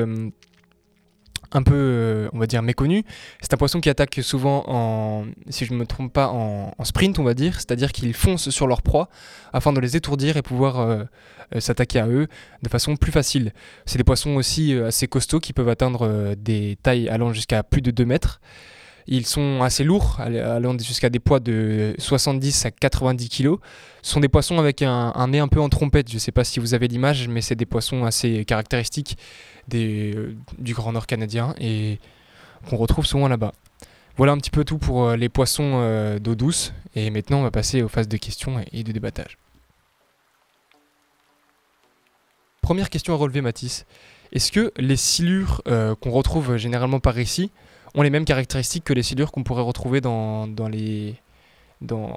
un 1.53 1.63
peu, 1.63 1.75
euh, 1.75 2.29
on 2.33 2.39
va 2.39 2.47
dire, 2.47 2.63
méconnues. 2.63 3.05
C'est 3.41 3.53
un 3.55 3.57
poisson 3.57 3.81
qui 3.81 3.89
attaque 3.91 4.21
souvent 4.23 4.65
en, 4.67 5.25
si 5.49 5.65
je 5.65 5.73
ne 5.73 5.79
me 5.79 5.87
trompe 5.87 6.13
pas, 6.13 6.29
en, 6.29 6.73
sprint, 6.85 7.19
on 7.19 7.25
va 7.25 7.35
dire, 7.35 7.55
c'est-à-dire 7.57 7.93
qu'ils 7.93 8.15
foncent 8.15 8.51
sur 8.51 8.67
leur 8.67 8.83
proie 8.83 9.09
afin 9.53 9.73
de 9.73 9.81
les 9.81 9.97
étourdir 9.97 10.37
et 10.37 10.43
pouvoir 10.43 10.81
euh, 10.81 11.03
euh, 11.55 11.61
s'attaquer 11.61 11.99
à 11.99 12.07
eux 12.09 12.29
de 12.63 12.69
façon 12.69 12.97
plus 12.97 13.13
facile. 13.13 13.53
C'est 13.87 13.99
des 13.99 14.05
poissons 14.05 14.37
aussi 14.37 14.75
assez 14.75 15.09
costauds 15.09 15.41
qui 15.41 15.53
peuvent 15.53 15.69
atteindre 15.69 16.35
des 16.37 16.79
tailles 16.83 17.09
allant 17.09 17.33
jusqu'à 17.33 17.63
plus 17.63 17.83
de 17.83 17.91
2 17.91 18.05
mètres. 18.05 18.41
Ils 19.07 19.27
sont 19.27 19.61
assez 19.63 19.83
lourds, 19.83 20.19
all- 20.21 20.37
allant 20.37 20.79
jusqu'à 20.79 21.11
des 21.11 21.19
poids 21.19 21.41
de 21.41 21.95
70 21.99 22.67
à 22.67 22.71
90 22.71 23.29
kg. 23.29 23.57
Ce 24.03 24.13
sont 24.13 24.21
des 24.21 24.29
poissons 24.29 24.59
avec 24.59 24.83
un 24.83 25.27
nez 25.29 25.41
un 25.41 25.49
peu 25.49 25.61
en 25.61 25.69
trompette. 25.69 26.09
Je 26.09 26.15
ne 26.15 26.19
sais 26.21 26.31
pas 26.31 26.45
si 26.45 26.61
vous 26.61 26.75
avez 26.75 26.87
l'image, 26.87 27.27
mais 27.27 27.41
c'est 27.41 27.57
des 27.57 27.67
poissons 27.67 28.05
assez 28.05 28.45
caractéristiques 28.45 29.17
euh, 29.75 30.35
du 30.59 30.75
Grand 30.75 30.93
Nord 30.93 31.07
canadien 31.07 31.55
et 31.59 31.99
qu'on 32.69 32.77
retrouve 32.77 33.07
souvent 33.07 33.29
là-bas. 33.29 33.53
Voilà 34.17 34.33
un 34.33 34.39
petit 34.39 34.51
peu 34.51 34.65
tout 34.65 34.79
pour 34.79 35.05
euh, 35.05 35.17
les 35.17 35.29
poissons 35.29 35.73
euh, 35.77 36.19
d'eau 36.19 36.35
douce. 36.35 36.73
Et 36.95 37.11
maintenant, 37.11 37.39
on 37.39 37.43
va 37.43 37.51
passer 37.51 37.83
aux 37.83 37.89
phases 37.89 38.09
de 38.09 38.17
questions 38.17 38.63
et 38.73 38.83
de 38.83 38.93
débattage. 38.93 39.39
Première 42.61 42.91
question 42.91 43.15
à 43.15 43.17
relever, 43.17 43.41
Mathis. 43.41 43.87
Est-ce 44.33 44.53
que 44.53 44.73
les 44.77 44.97
silures 44.97 45.63
qu'on 45.65 46.11
retrouve 46.11 46.57
généralement 46.57 47.01
par 47.01 47.19
ici 47.19 47.51
ont 47.95 48.03
les 48.03 48.11
mêmes 48.11 48.25
caractéristiques 48.25 48.85
que 48.85 48.93
les 48.93 49.03
silures 49.03 49.33
qu'on 49.33 49.43
pourrait 49.43 49.63
retrouver 49.63 50.01
dans, 50.01 50.47
les 50.69 51.17
en 51.83 52.15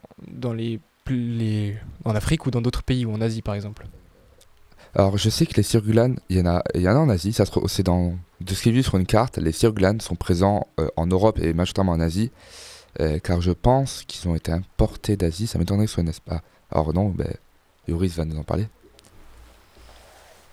Afrique 2.15 2.45
ou 2.45 2.51
dans 2.51 2.62
d'autres 2.62 2.83
pays 2.83 3.05
ou 3.05 3.13
en 3.13 3.21
Asie 3.21 3.41
par 3.41 3.55
exemple? 3.55 3.88
Alors, 4.95 5.17
je 5.17 5.29
sais 5.29 5.47
que 5.47 5.55
les 5.55 5.63
cirgulanes, 5.63 6.19
il 6.29 6.38
y 6.38 6.41
en 6.41 6.45
a, 6.45 6.63
en 6.75 6.85
a 6.85 7.00
en 7.00 7.09
Asie, 7.09 7.33
ça 7.33 7.45
c'est 7.67 7.83
dans, 7.83 8.15
de 8.41 8.53
ce 8.53 8.62
qui 8.62 8.69
est 8.69 8.71
vu 8.71 8.83
sur 8.83 8.95
une 8.95 9.07
carte, 9.07 9.38
les 9.38 9.51
cirgulanes 9.51 10.01
sont 10.01 10.15
présents 10.15 10.67
euh, 10.79 10.88
en 10.95 11.07
Europe 11.07 11.39
et 11.41 11.53
majoritairement 11.53 11.93
en 11.93 12.00
Asie, 12.00 12.31
euh, 13.00 13.17
car 13.17 13.41
je 13.41 13.51
pense 13.51 14.03
qu'ils 14.07 14.29
ont 14.29 14.35
été 14.35 14.51
importés 14.51 15.17
d'Asie, 15.17 15.47
ça 15.47 15.57
m'étonnerait 15.57 15.85
que 15.85 15.89
ce 15.89 15.95
soit 15.95 16.03
n'est-ce 16.03 16.21
pas? 16.21 16.41
Alors 16.71 16.93
non, 16.93 17.09
ben, 17.09 17.33
Yoris 17.88 18.15
va 18.15 18.25
nous 18.25 18.38
en 18.38 18.43
parler. 18.43 18.67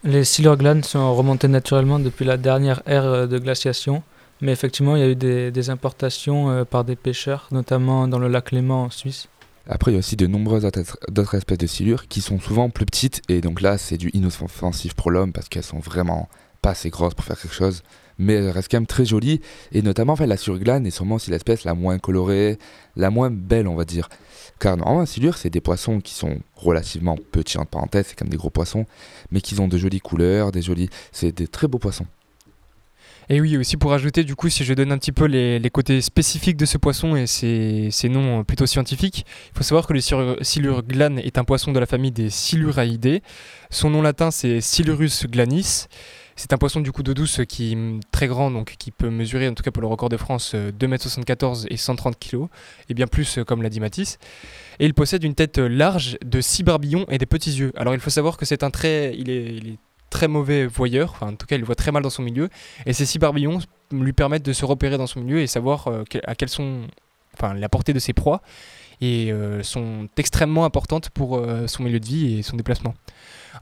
Les 0.04 0.25
silurglanes 0.25 0.85
sont 0.85 1.14
remontés 1.14 1.49
naturellement 1.49 1.99
depuis 1.99 2.25
la 2.25 2.38
dernière 2.38 2.80
ère 2.87 3.04
euh, 3.04 3.26
de 3.26 3.38
glaciation, 3.38 4.02
mais 4.40 4.52
effectivement, 4.52 4.97
il 4.97 5.00
y 5.00 5.04
a 5.04 5.09
eu 5.09 5.16
des, 5.16 5.68
importations 5.68 6.64
par 6.64 6.85
des 6.85 6.97
pêcheurs, 6.97 7.47
notamment 7.50 8.09
dans 8.09 8.18
le 8.18 8.26
lac 8.26 8.52
Léman 8.52 8.85
en 8.85 8.90
Suisse. 8.90 9.28
Après, 9.69 9.90
il 9.90 9.95
y 9.95 9.97
a 9.97 10.00
aussi 10.00 10.17
de 10.17 10.26
nombreuses 10.26 10.64
autres 10.64 11.35
espèces 11.35 11.59
de 11.59 11.67
silures 11.67 12.09
qui 12.09 12.21
sont 12.21 12.40
souvent 12.40 12.71
plus 12.71 12.87
petites, 12.87 13.23
et 13.29 13.40
donc 13.40 13.61
là, 13.61 13.79
c'est 13.79 13.99
du 13.99 14.11
inoffensif 14.14 14.95
pour 14.95 15.11
l'homme 15.11 15.33
parce 15.33 15.49
qu'elles 15.49 15.62
sont 15.62 15.79
vraiment 15.79 16.29
pas 16.62 16.71
assez 16.71 16.90
grosses 16.90 17.14
pour 17.14 17.25
faire 17.25 17.38
quelque 17.38 17.55
chose, 17.55 17.83
mais 18.19 18.35
elles 18.35 18.50
restent 18.50 18.71
quand 18.71 18.79
même 18.79 18.87
très 18.87 19.05
jolies, 19.05 19.40
et 19.73 19.83
notamment, 19.83 20.14
en 20.14 20.17
fait, 20.17 20.26
la 20.26 20.37
surglane 20.37 20.87
est 20.87 20.90
sûrement 20.90 21.17
aussi 21.17 21.31
l'espèce 21.31 21.64
la 21.64 21.75
moins 21.75 21.99
colorée, 21.99 22.59
la 22.97 23.11
moins 23.11 23.31
belle, 23.31 23.69
on 23.69 23.75
va 23.75 23.85
dire. 23.85 24.09
Car 24.59 24.76
normalement, 24.76 25.02
un 25.02 25.07
silure, 25.07 25.38
c'est 25.38 25.50
des 25.50 25.61
poissons 25.61 26.00
qui 26.00 26.14
sont 26.14 26.38
relativement 26.55 27.17
petits, 27.17 27.57
entre 27.57 27.71
parenthèses, 27.71 28.07
c'est 28.09 28.19
comme 28.19 28.29
des 28.29 28.37
gros 28.37 28.50
poissons, 28.50 28.85
mais 29.31 29.40
qui 29.40 29.59
ont 29.59 29.69
de 29.69 29.79
jolies 29.79 30.00
couleurs, 30.00 30.52
des 30.52 30.62
jolis. 30.62 30.90
C'est 31.12 31.33
des 31.33 31.49
très 31.49 31.67
beaux 31.67 31.79
poissons. 31.79 32.07
Et 33.33 33.41
oui, 33.41 33.57
aussi 33.57 33.77
pour 33.77 33.93
ajouter, 33.93 34.25
du 34.25 34.35
coup, 34.35 34.49
si 34.49 34.65
je 34.65 34.75
donne 34.75 34.91
un 34.91 34.99
petit 34.99 35.13
peu 35.13 35.25
les, 35.25 35.61
les 35.61 35.71
côtés 35.71 36.01
spécifiques 36.01 36.57
de 36.57 36.67
ce 36.67 36.79
poisson 36.79 37.15
et 37.15 37.29
ses, 37.29 38.09
noms 38.09 38.41
euh, 38.41 38.43
plutôt 38.43 38.67
scientifiques, 38.67 39.25
il 39.53 39.57
faut 39.57 39.63
savoir 39.63 39.87
que 39.87 39.93
le 39.93 40.01
silure- 40.01 40.37
silure 40.43 40.83
glane 40.83 41.21
est 41.21 41.39
un 41.39 41.45
poisson 41.45 41.71
de 41.71 41.79
la 41.79 41.87
famille 41.87 42.11
des 42.11 42.29
Siluriaidés. 42.29 43.23
Son 43.71 43.89
nom 43.89 44.03
latin, 44.03 44.33
c'est 44.33 44.61
Silurus 44.61 45.27
glanis. 45.29 45.87
C'est 46.35 46.53
un 46.53 46.59
poisson 46.59 46.81
du 46.81 46.91
coup 46.91 47.05
d'eau 47.05 47.15
douce 47.15 47.43
qui 47.49 47.73
est 47.73 47.77
très 48.11 48.27
grand, 48.27 48.51
donc 48.51 48.75
qui 48.79 48.91
peut 48.91 49.11
mesurer, 49.11 49.47
en 49.47 49.55
tout 49.55 49.63
cas 49.63 49.71
pour 49.71 49.83
le 49.83 49.89
record 49.89 50.09
de 50.09 50.17
France, 50.17 50.53
euh, 50.57 50.73
2m74 50.73 51.67
et 51.71 51.77
130 51.77 52.19
kg, 52.19 52.47
et 52.89 52.95
bien 52.95 53.07
plus, 53.07 53.39
euh, 53.39 53.45
comme 53.45 53.63
l'a 53.63 53.69
dit 53.69 53.79
Matisse. 53.79 54.19
Et 54.81 54.87
il 54.87 54.95
possède 54.95 55.23
une 55.23 55.37
tête 55.37 55.59
euh, 55.59 55.69
large, 55.69 56.19
de 56.25 56.41
six 56.41 56.65
barbillons 56.65 57.07
et 57.11 57.19
des 57.19 57.27
petits 57.27 57.53
yeux. 57.53 57.73
Alors 57.77 57.95
il 57.95 58.01
faut 58.01 58.11
savoir 58.11 58.37
que 58.37 58.45
c'est 58.45 58.65
un 58.65 58.71
est, 58.83 59.15
il 59.17 59.31
est 59.31 59.79
très 60.11 60.29
mauvais 60.29 60.67
voyeur, 60.67 61.12
enfin 61.12 61.29
en 61.29 61.37
tout 61.37 61.47
cas 61.47 61.57
il 61.57 61.64
voit 61.64 61.76
très 61.76 61.93
mal 61.93 62.02
dans 62.02 62.11
son 62.11 62.23
milieu, 62.23 62.50
et 62.85 62.93
ces 62.93 63.07
six 63.07 63.19
barbillons 63.19 63.61
lui 63.93 64.12
permettent 64.12 64.45
de 64.45 64.52
se 64.52 64.64
repérer 64.64 64.99
dans 64.99 65.07
son 65.07 65.21
milieu 65.21 65.40
et 65.40 65.47
savoir 65.47 65.88
euh, 65.88 66.05
à 66.25 66.35
quelles 66.35 66.49
sont 66.49 66.83
enfin, 67.35 67.55
la 67.55 67.69
portée 67.69 67.93
de 67.93 67.99
ses 67.99 68.12
proies 68.12 68.43
et 69.00 69.33
euh, 69.33 69.62
sont 69.62 70.09
extrêmement 70.17 70.64
importantes 70.64 71.09
pour 71.11 71.38
euh, 71.38 71.67
son 71.67 71.85
milieu 71.85 72.00
de 72.00 72.07
vie 72.07 72.38
et 72.38 72.43
son 72.43 72.57
déplacement. 72.57 72.95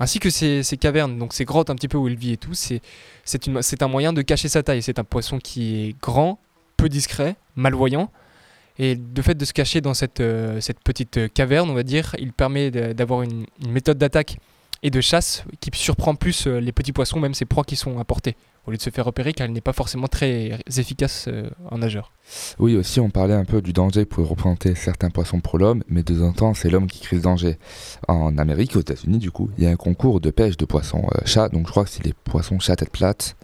Ainsi 0.01 0.19
que 0.19 0.31
ces, 0.31 0.63
cavernes, 0.79 1.19
donc 1.19 1.33
ces 1.33 1.45
grottes 1.45 1.71
un 1.71 1.75
petit 1.75 1.89
peu 1.89 1.97
où 1.97 2.09
il 2.09 2.17
vit 2.17 2.33
et 2.33 2.37
tout, 2.37 2.55
c'est 2.55 3.83
un 3.83 3.89
moyen 3.89 4.13
de 4.13 4.23
cacher 4.23 4.49
sa 4.49 4.63
taille. 4.63 4.83
C'est 4.83 4.99
un 4.99 5.05
poisson 5.05 5.39
qui 5.39 5.77
est 5.77 5.97
grand, 6.01 6.39
peu 6.77 6.89
discret, 6.89 7.37
malvoyant. 7.57 8.11
Et 8.79 8.95
de 8.95 9.23
fait 9.23 9.35
de 9.35 9.45
se 9.45 9.53
cacher 9.53 9.81
dans 9.81 9.95
cette, 9.95 10.23
cette 10.61 10.81
petite 10.81 11.33
caverne, 11.33 11.71
on 11.71 11.75
va 11.75 11.83
dire, 11.83 12.15
il 12.19 12.33
permet 12.33 12.71
d'avoir 12.71 13.23
une 13.23 13.47
méthode 13.67 13.99
d'attaque 13.99 14.39
et 14.83 14.91
de 14.91 15.01
chasse 15.01 15.45
qui 15.61 15.71
surprend 15.75 16.15
plus 16.15 16.47
euh, 16.47 16.61
les 16.61 16.73
petits 16.73 16.93
poissons, 16.93 17.19
même 17.19 17.35
ses 17.35 17.45
proies 17.45 17.65
qui 17.65 17.77
sont 17.77 17.99
apportées, 17.99 18.37
au 18.67 18.71
lieu 18.71 18.77
de 18.77 18.83
se 18.83 18.91
faire 18.91 19.05
repérer 19.05 19.33
car 19.33 19.47
il 19.47 19.53
n'est 19.53 19.61
pas 19.61 19.73
forcément 19.73 20.09
très 20.09 20.59
efficace 20.77 21.27
euh, 21.29 21.49
en 21.71 21.79
nageur. 21.79 22.13
Oui, 22.59 22.77
aussi, 22.77 23.01
on 23.01 23.11
parlait 23.11 23.35
un 23.35 23.45
peu 23.45 23.61
du 23.63 23.73
danger 23.73 24.05
pouvaient 24.05 24.29
représenter 24.29 24.75
certains 24.75 25.11
poissons 25.11 25.41
pour 25.41 25.59
l'homme, 25.59 25.83
mais 25.89 26.03
de 26.03 26.15
temps 26.15 26.27
en 26.27 26.33
temps, 26.33 26.55
c'est 26.55 26.71
l'homme 26.71 26.87
qui 26.87 27.01
crée 27.01 27.17
ce 27.17 27.23
danger. 27.23 27.59
En 28.07 28.39
Amérique, 28.39 28.77
aux 28.77 28.81
États-Unis, 28.81 29.19
du 29.19 29.31
coup, 29.31 29.51
il 29.59 29.65
y 29.65 29.67
a 29.67 29.71
un 29.71 29.77
concours 29.77 30.21
de 30.21 30.31
pêche 30.31 30.57
de 30.57 30.65
poissons 30.65 31.07
euh, 31.15 31.21
chats, 31.25 31.49
donc 31.49 31.67
je 31.67 31.71
crois 31.71 31.85
que 31.85 31.91
c'est 31.91 32.05
les 32.05 32.13
poissons 32.13 32.59
chats 32.59 32.77
tête 32.77 32.91
plate. 32.91 33.37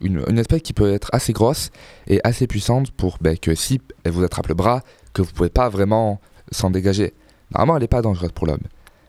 Une, 0.00 0.22
une 0.28 0.38
espèce 0.38 0.60
qui 0.62 0.72
peut 0.72 0.92
être 0.92 1.08
assez 1.12 1.32
grosse 1.32 1.70
et 2.08 2.20
assez 2.24 2.46
puissante 2.46 2.90
pour 2.90 3.18
ben, 3.20 3.38
que 3.38 3.54
si 3.54 3.80
elle 4.02 4.12
vous 4.12 4.24
attrape 4.24 4.48
le 4.48 4.54
bras, 4.54 4.82
que 5.14 5.22
vous 5.22 5.32
pouvez 5.32 5.48
pas 5.48 5.68
vraiment 5.70 6.20
s'en 6.50 6.70
dégager. 6.70 7.14
Normalement, 7.52 7.76
elle 7.76 7.82
n'est 7.82 7.88
pas 7.88 8.02
dangereuse 8.02 8.32
pour 8.32 8.46
l'homme. 8.46 8.64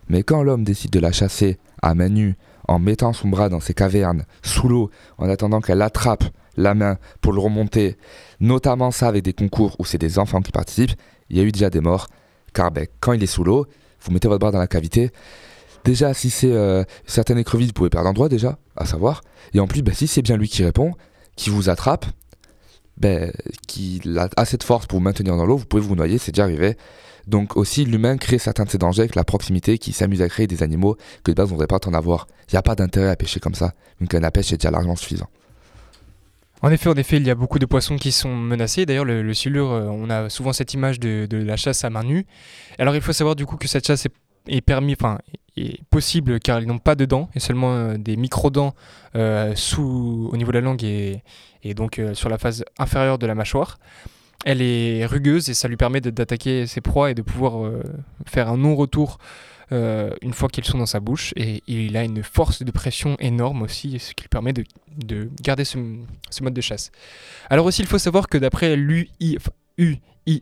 Mais 0.10 0.24
quand 0.24 0.44
l'homme 0.44 0.64
décide 0.64 0.92
de 0.92 1.00
la 1.00 1.12
chasser 1.12 1.58
à 1.82 1.96
main 1.96 2.10
nue, 2.10 2.36
en 2.68 2.80
mettant 2.80 3.14
son 3.14 3.28
bras 3.28 3.50
dans 3.50 3.60
ses 3.60 3.74
cavernes, 3.74 4.26
sous 4.42 4.68
l'eau, 4.68 4.90
en 5.18 5.30
attendant 5.30 5.62
qu'elle 5.62 5.82
attrape 5.82 6.24
la 6.58 6.74
main 6.74 6.98
pour 7.22 7.34
le 7.34 7.40
remonter, 7.40 7.98
notamment 8.40 8.92
ça 8.92 9.08
avec 9.08 9.24
des 9.24 9.34
concours 9.34 9.76
où 9.80 9.86
c'est 9.86 9.98
des 9.98 10.20
enfants 10.20 10.42
qui 10.42 10.52
participent, 10.52 10.94
il 11.30 11.38
y 11.38 11.40
a 11.40 11.44
eu 11.44 11.52
déjà 11.52 11.70
des 11.70 11.82
morts. 11.82 12.08
Car 12.54 12.72
ben, 12.72 12.88
quand 13.00 13.14
il 13.14 13.22
est 13.22 13.28
sous 13.28 13.44
l'eau, 13.44 13.68
vous 14.02 14.12
mettez 14.12 14.28
votre 14.28 14.40
bras 14.40 14.52
dans 14.52 14.60
la 14.60 14.68
cavité. 14.68 15.12
Déjà, 15.84 16.14
si 16.14 16.30
c'est 16.30 16.52
euh, 16.52 16.84
certaines 17.06 17.38
écrevisses, 17.38 17.68
vous 17.68 17.74
pouvez 17.74 17.90
perdre 17.90 18.10
un 18.10 18.14
doigt 18.14 18.30
déjà, 18.30 18.58
à 18.76 18.86
savoir. 18.86 19.22
Et 19.54 19.60
en 19.60 19.68
plus, 19.68 19.82
ben, 19.82 19.94
si 19.94 20.08
c'est 20.08 20.22
bien 20.22 20.38
lui 20.38 20.48
qui 20.48 20.64
répond, 20.64 20.94
qui 21.36 21.50
vous 21.50 21.70
attrape, 21.70 22.06
ben, 22.98 23.32
qu'il 23.68 24.18
a 24.18 24.30
assez 24.38 24.58
de 24.58 24.64
force 24.64 24.88
pour 24.88 25.00
vous 25.00 25.04
maintenir 25.04 25.36
dans 25.36 25.46
l'eau, 25.46 25.58
vous 25.58 25.66
pouvez 25.66 25.84
vous 25.84 25.96
noyer, 25.96 26.18
c'est 26.18 26.32
déjà 26.32 26.44
arrivé. 26.44 26.78
Donc 27.28 27.58
aussi, 27.58 27.86
l'humain 27.86 28.18
crée 28.18 28.38
certains 28.38 28.66
de 28.66 28.70
ces 28.70 28.78
dangers 28.78 29.02
avec 29.02 29.16
la 29.16 29.24
proximité 29.24 29.78
qui 29.78 29.94
s'amuse 29.94 30.22
à 30.22 30.30
créer 30.30 30.48
des 30.48 30.64
animaux 30.64 30.96
que 31.24 31.32
de 31.32 31.36
base 31.36 31.48
on 31.52 31.56
ne 31.56 31.60
devrait 31.60 31.68
pas 31.68 31.88
en 31.88 31.94
avoir. 31.94 32.28
Il 32.50 32.56
n'y 32.56 32.60
a 32.60 32.62
pas 32.62 32.76
d'intérêt 32.76 33.10
à 33.10 33.16
pêcher 33.16 33.40
comme 33.40 33.56
ça. 33.56 33.74
Une 34.00 34.08
canne 34.08 34.24
à 34.24 34.32
pêche 34.32 34.54
est 34.54 34.58
déjà 34.58 34.72
largement 34.72 34.96
suffisant. 34.96 35.28
En 36.62 36.72
effet, 36.72 36.90
en 36.90 36.96
effet, 36.96 37.18
il 37.18 37.28
y 37.28 37.30
a 37.30 37.36
beaucoup 37.36 37.60
de 37.60 37.66
poissons 37.66 37.96
qui 37.96 38.12
sont 38.12 38.36
menacés. 38.36 38.86
D'ailleurs, 38.86 39.06
le, 39.06 39.22
le 39.22 39.34
silure, 39.34 39.72
euh, 39.72 39.88
on 39.88 40.10
a 40.10 40.30
souvent 40.30 40.54
cette 40.54 40.74
image 40.74 41.00
de, 41.00 41.28
la 41.32 41.58
chasse 41.58 41.84
à 41.84 41.90
main 41.90 42.04
nue. 42.04 42.26
Alors, 42.80 42.96
il 42.96 43.02
faut 43.02 43.14
savoir 43.14 43.36
du 43.36 43.46
coup 43.46 43.58
que 43.58 43.68
cette 43.68 43.86
chasse 43.86 44.08
est, 44.48 44.62
permis, 44.62 44.94
enfin, 44.94 45.20
est 45.58 45.84
possible 45.90 46.40
car 46.40 46.62
ils 46.62 46.68
n'ont 46.68 46.80
pas 46.80 46.96
de 46.96 47.06
dents 47.06 47.30
et 47.36 47.40
seulement 47.40 47.74
euh, 47.74 47.98
des 47.98 48.16
micro-dents 48.16 48.74
euh, 49.16 49.54
sous, 49.56 50.30
au 50.32 50.38
niveau 50.38 50.52
de 50.52 50.58
la 50.58 50.66
langue 50.66 50.84
et, 50.84 51.22
donc 51.76 52.00
sur 52.14 52.30
la 52.30 52.38
face 52.38 52.64
inférieure 52.78 53.18
de 53.18 53.26
la 53.26 53.34
mâchoire. 53.34 53.80
Elle 54.46 54.62
est 54.62 55.06
rugueuse 55.06 55.50
et 55.50 55.54
ça 55.54 55.68
lui 55.68 55.76
permet 55.76 56.00
d'attaquer 56.00 56.68
ses 56.68 56.80
proies 56.80 57.12
et 57.12 57.14
de 57.14 57.22
pouvoir 57.22 57.70
faire 58.26 58.48
un 58.50 58.58
non-retour 58.58 59.18
une 59.72 60.34
fois 60.34 60.48
qu'ils 60.50 60.64
sont 60.64 60.78
dans 60.78 60.86
sa 60.86 61.00
bouche. 61.00 61.34
Et 61.36 61.64
il 61.68 61.98
a 61.98 62.04
une 62.04 62.24
force 62.24 62.64
de 62.64 62.72
pression 62.72 63.18
énorme 63.20 63.64
aussi, 63.64 64.00
ce 64.00 64.14
qui 64.14 64.24
lui 64.24 64.30
permet 64.30 64.54
de, 64.54 64.64
garder 65.42 65.66
ce, 65.66 65.78
mode 66.42 66.54
de 66.54 66.62
chasse. 66.62 66.92
Alors 67.50 67.66
aussi, 67.66 67.82
il 67.82 67.88
faut 67.88 67.98
savoir 67.98 68.30
que 68.30 68.38
d'après 68.38 68.76
l'UICN 68.76 70.42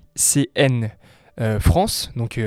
France, 1.59 2.11
donc, 2.15 2.39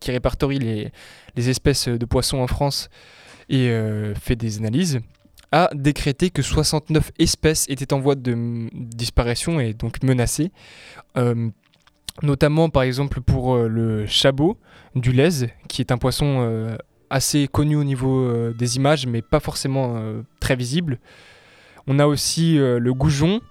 qui 0.00 0.10
répertorie 0.10 0.58
les, 0.58 1.50
espèces 1.50 1.88
de 1.88 2.04
poissons 2.06 2.38
en 2.38 2.46
France 2.46 2.88
et 3.48 3.68
fait 4.20 4.36
des 4.36 4.58
analyses, 4.58 5.00
a 5.52 5.68
décrété 5.74 6.30
que 6.30 6.42
69 6.42 7.12
espèces 7.18 7.66
étaient 7.68 7.92
en 7.92 8.00
voie 8.00 8.14
de 8.14 8.68
disparition 8.72 9.60
et 9.60 9.74
donc 9.74 10.02
menacées. 10.02 10.50
Euh, 11.16 11.50
notamment 12.22 12.68
par 12.68 12.82
exemple 12.82 13.20
pour 13.20 13.54
euh, 13.54 13.68
le 13.68 14.06
chabot 14.06 14.58
du 14.94 15.12
lez, 15.12 15.48
qui 15.68 15.80
est 15.80 15.92
un 15.92 15.98
poisson 15.98 16.38
euh, 16.40 16.76
assez 17.10 17.48
connu 17.48 17.76
au 17.76 17.84
niveau 17.84 18.50
des 18.52 18.76
images, 18.76 19.06
mais 19.06 19.20
pas 19.20 19.40
forcément 19.40 20.02
très 20.40 20.56
visible. 20.56 20.98
On 21.86 21.98
a 21.98 22.06
aussi 22.06 22.56
le 22.56 22.94
goujon, 22.94 23.42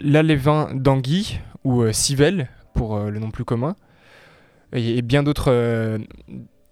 l'alévin 0.00 0.68
d'anguille 0.74 1.38
ou 1.62 1.92
civelle 1.92 2.48
pour 2.74 2.98
le 2.98 3.20
nom 3.20 3.30
plus 3.30 3.44
commun, 3.44 3.76
et 4.72 5.00
bien 5.00 5.22
d'autres 5.22 6.00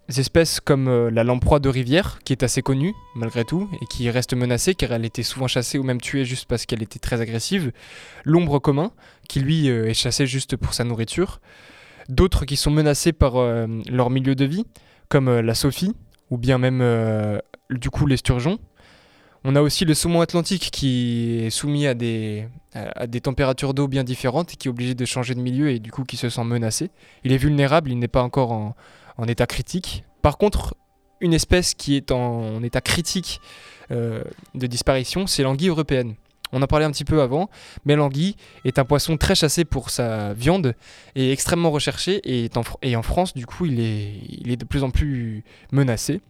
espèces 0.07 0.59
comme 0.59 0.87
euh, 0.87 1.09
la 1.09 1.23
lamproie 1.23 1.59
de 1.59 1.69
rivière, 1.69 2.19
qui 2.23 2.33
est 2.33 2.43
assez 2.43 2.61
connue 2.61 2.93
malgré 3.15 3.43
tout, 3.43 3.69
et 3.81 3.85
qui 3.85 4.09
reste 4.09 4.33
menacée 4.33 4.75
car 4.75 4.91
elle 4.91 5.05
était 5.05 5.23
souvent 5.23 5.47
chassée 5.47 5.77
ou 5.77 5.83
même 5.83 6.01
tuée 6.01 6.25
juste 6.25 6.45
parce 6.47 6.65
qu'elle 6.65 6.83
était 6.83 6.99
très 6.99 7.21
agressive. 7.21 7.71
L'ombre 8.23 8.59
commun, 8.59 8.91
qui 9.27 9.39
lui 9.39 9.69
euh, 9.69 9.89
est 9.89 9.93
chassé 9.93 10.27
juste 10.27 10.55
pour 10.55 10.73
sa 10.73 10.83
nourriture. 10.83 11.39
D'autres 12.09 12.45
qui 12.45 12.55
sont 12.55 12.71
menacés 12.71 13.13
par 13.13 13.37
euh, 13.37 13.67
leur 13.89 14.09
milieu 14.09 14.35
de 14.35 14.45
vie, 14.45 14.65
comme 15.09 15.39
la 15.39 15.55
sophie, 15.55 15.95
ou 16.29 16.37
bien 16.37 16.57
même 16.57 16.83
du 17.69 17.91
coup 17.91 18.07
l'esturgeon. 18.07 18.57
On 19.43 19.55
a 19.55 19.61
aussi 19.61 19.85
le 19.85 19.93
saumon 19.93 20.21
atlantique 20.21 20.69
qui 20.71 21.43
est 21.43 21.49
soumis 21.51 21.85
à 21.85 21.93
des, 21.93 22.47
à 22.73 23.05
des 23.05 23.21
températures 23.21 23.75
d'eau 23.75 23.87
bien 23.87 24.03
différentes 24.03 24.53
et 24.53 24.55
qui 24.55 24.67
est 24.67 24.71
obligé 24.71 24.95
de 24.95 25.05
changer 25.05 25.35
de 25.35 25.39
milieu 25.39 25.69
et 25.69 25.77
du 25.77 25.91
coup 25.91 26.03
qui 26.03 26.17
se 26.17 26.29
sent 26.29 26.43
menacé. 26.43 26.89
Il 27.23 27.31
est 27.31 27.37
vulnérable, 27.37 27.91
il 27.91 27.99
n'est 27.99 28.07
pas 28.07 28.23
encore 28.23 28.51
en, 28.51 28.75
en 29.17 29.25
état 29.27 29.47
critique. 29.47 30.03
Par 30.21 30.37
contre, 30.37 30.75
une 31.21 31.33
espèce 31.33 31.73
qui 31.73 31.95
est 31.95 32.11
en, 32.11 32.61
état 32.63 32.81
critique 32.81 33.41
euh, 33.91 34.23
de 34.53 34.67
disparition, 34.67 35.27
c'est 35.27 35.43
l'anguille 35.43 35.69
européenne. 35.69 36.15
On 36.51 36.61
en 36.61 36.67
parlait 36.67 36.85
un 36.85 36.91
petit 36.91 37.05
peu 37.05 37.21
avant, 37.21 37.49
mais 37.85 37.95
l'anguille 37.95 38.35
est 38.63 38.79
un 38.79 38.85
poisson 38.85 39.17
très 39.17 39.35
chassé 39.35 39.65
pour 39.65 39.89
sa 39.89 40.33
viande 40.33 40.75
et 41.15 41.31
extrêmement 41.31 41.71
recherché. 41.71 42.21
Et, 42.23 42.49
en, 42.95 43.01
France, 43.01 43.33
du 43.33 43.45
coup, 43.45 43.65
il 43.65 43.79
est, 43.79 44.13
il 44.29 44.51
est, 44.51 44.57
de 44.57 44.65
plus 44.65 44.83
en 44.83 44.91
plus 44.91 45.43
menacé 45.71 46.21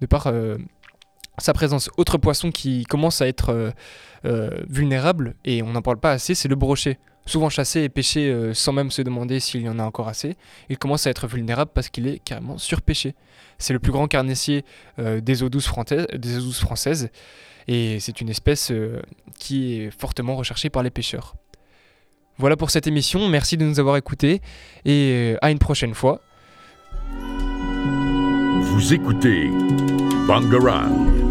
de 0.00 0.06
par 0.06 0.28
euh, 0.28 0.56
sa 1.38 1.52
présence. 1.52 1.90
Autre 1.96 2.16
poisson 2.16 2.50
qui 2.50 2.84
commence 2.84 3.20
à 3.20 3.28
être 3.28 3.74
euh, 4.24 4.50
vulnérable, 4.68 5.34
et 5.44 5.62
on 5.62 5.72
n'en 5.72 5.82
parle 5.82 5.98
pas 5.98 6.12
assez, 6.12 6.34
c'est 6.34 6.48
le 6.48 6.56
brochet 6.56 6.98
souvent 7.26 7.50
chassé 7.50 7.82
et 7.82 7.88
pêché 7.88 8.30
euh, 8.30 8.54
sans 8.54 8.72
même 8.72 8.90
se 8.90 9.02
demander 9.02 9.40
s'il 9.40 9.62
y 9.62 9.68
en 9.68 9.78
a 9.78 9.82
encore 9.82 10.08
assez, 10.08 10.36
il 10.70 10.78
commence 10.78 11.06
à 11.06 11.10
être 11.10 11.26
vulnérable 11.26 11.70
parce 11.74 11.88
qu'il 11.88 12.06
est 12.06 12.20
carrément 12.20 12.56
surpêché. 12.56 13.14
C'est 13.58 13.72
le 13.72 13.78
plus 13.78 13.92
grand 13.92 14.06
carnassier 14.06 14.64
euh, 14.98 15.20
des, 15.20 15.42
eaux 15.42 15.48
douces 15.48 15.66
françaises 15.66 17.10
et 17.68 17.98
c'est 18.00 18.20
une 18.20 18.28
espèce 18.28 18.70
euh, 18.70 19.02
qui 19.38 19.80
est 19.80 19.90
fortement 19.90 20.36
recherchée 20.36 20.70
par 20.70 20.82
les 20.82 20.90
pêcheurs. 20.90 21.34
Voilà 22.38 22.56
pour 22.56 22.70
cette 22.70 22.86
émission, 22.86 23.28
merci 23.28 23.56
de 23.56 23.64
nous 23.64 23.80
avoir 23.80 23.96
écoutés 23.96 24.40
et 24.84 25.36
à 25.40 25.50
une 25.50 25.58
prochaine 25.58 25.94
fois. 25.94 26.20
Vous 28.60 28.92
écoutez 28.92 29.48
Bangarang. 30.26 31.25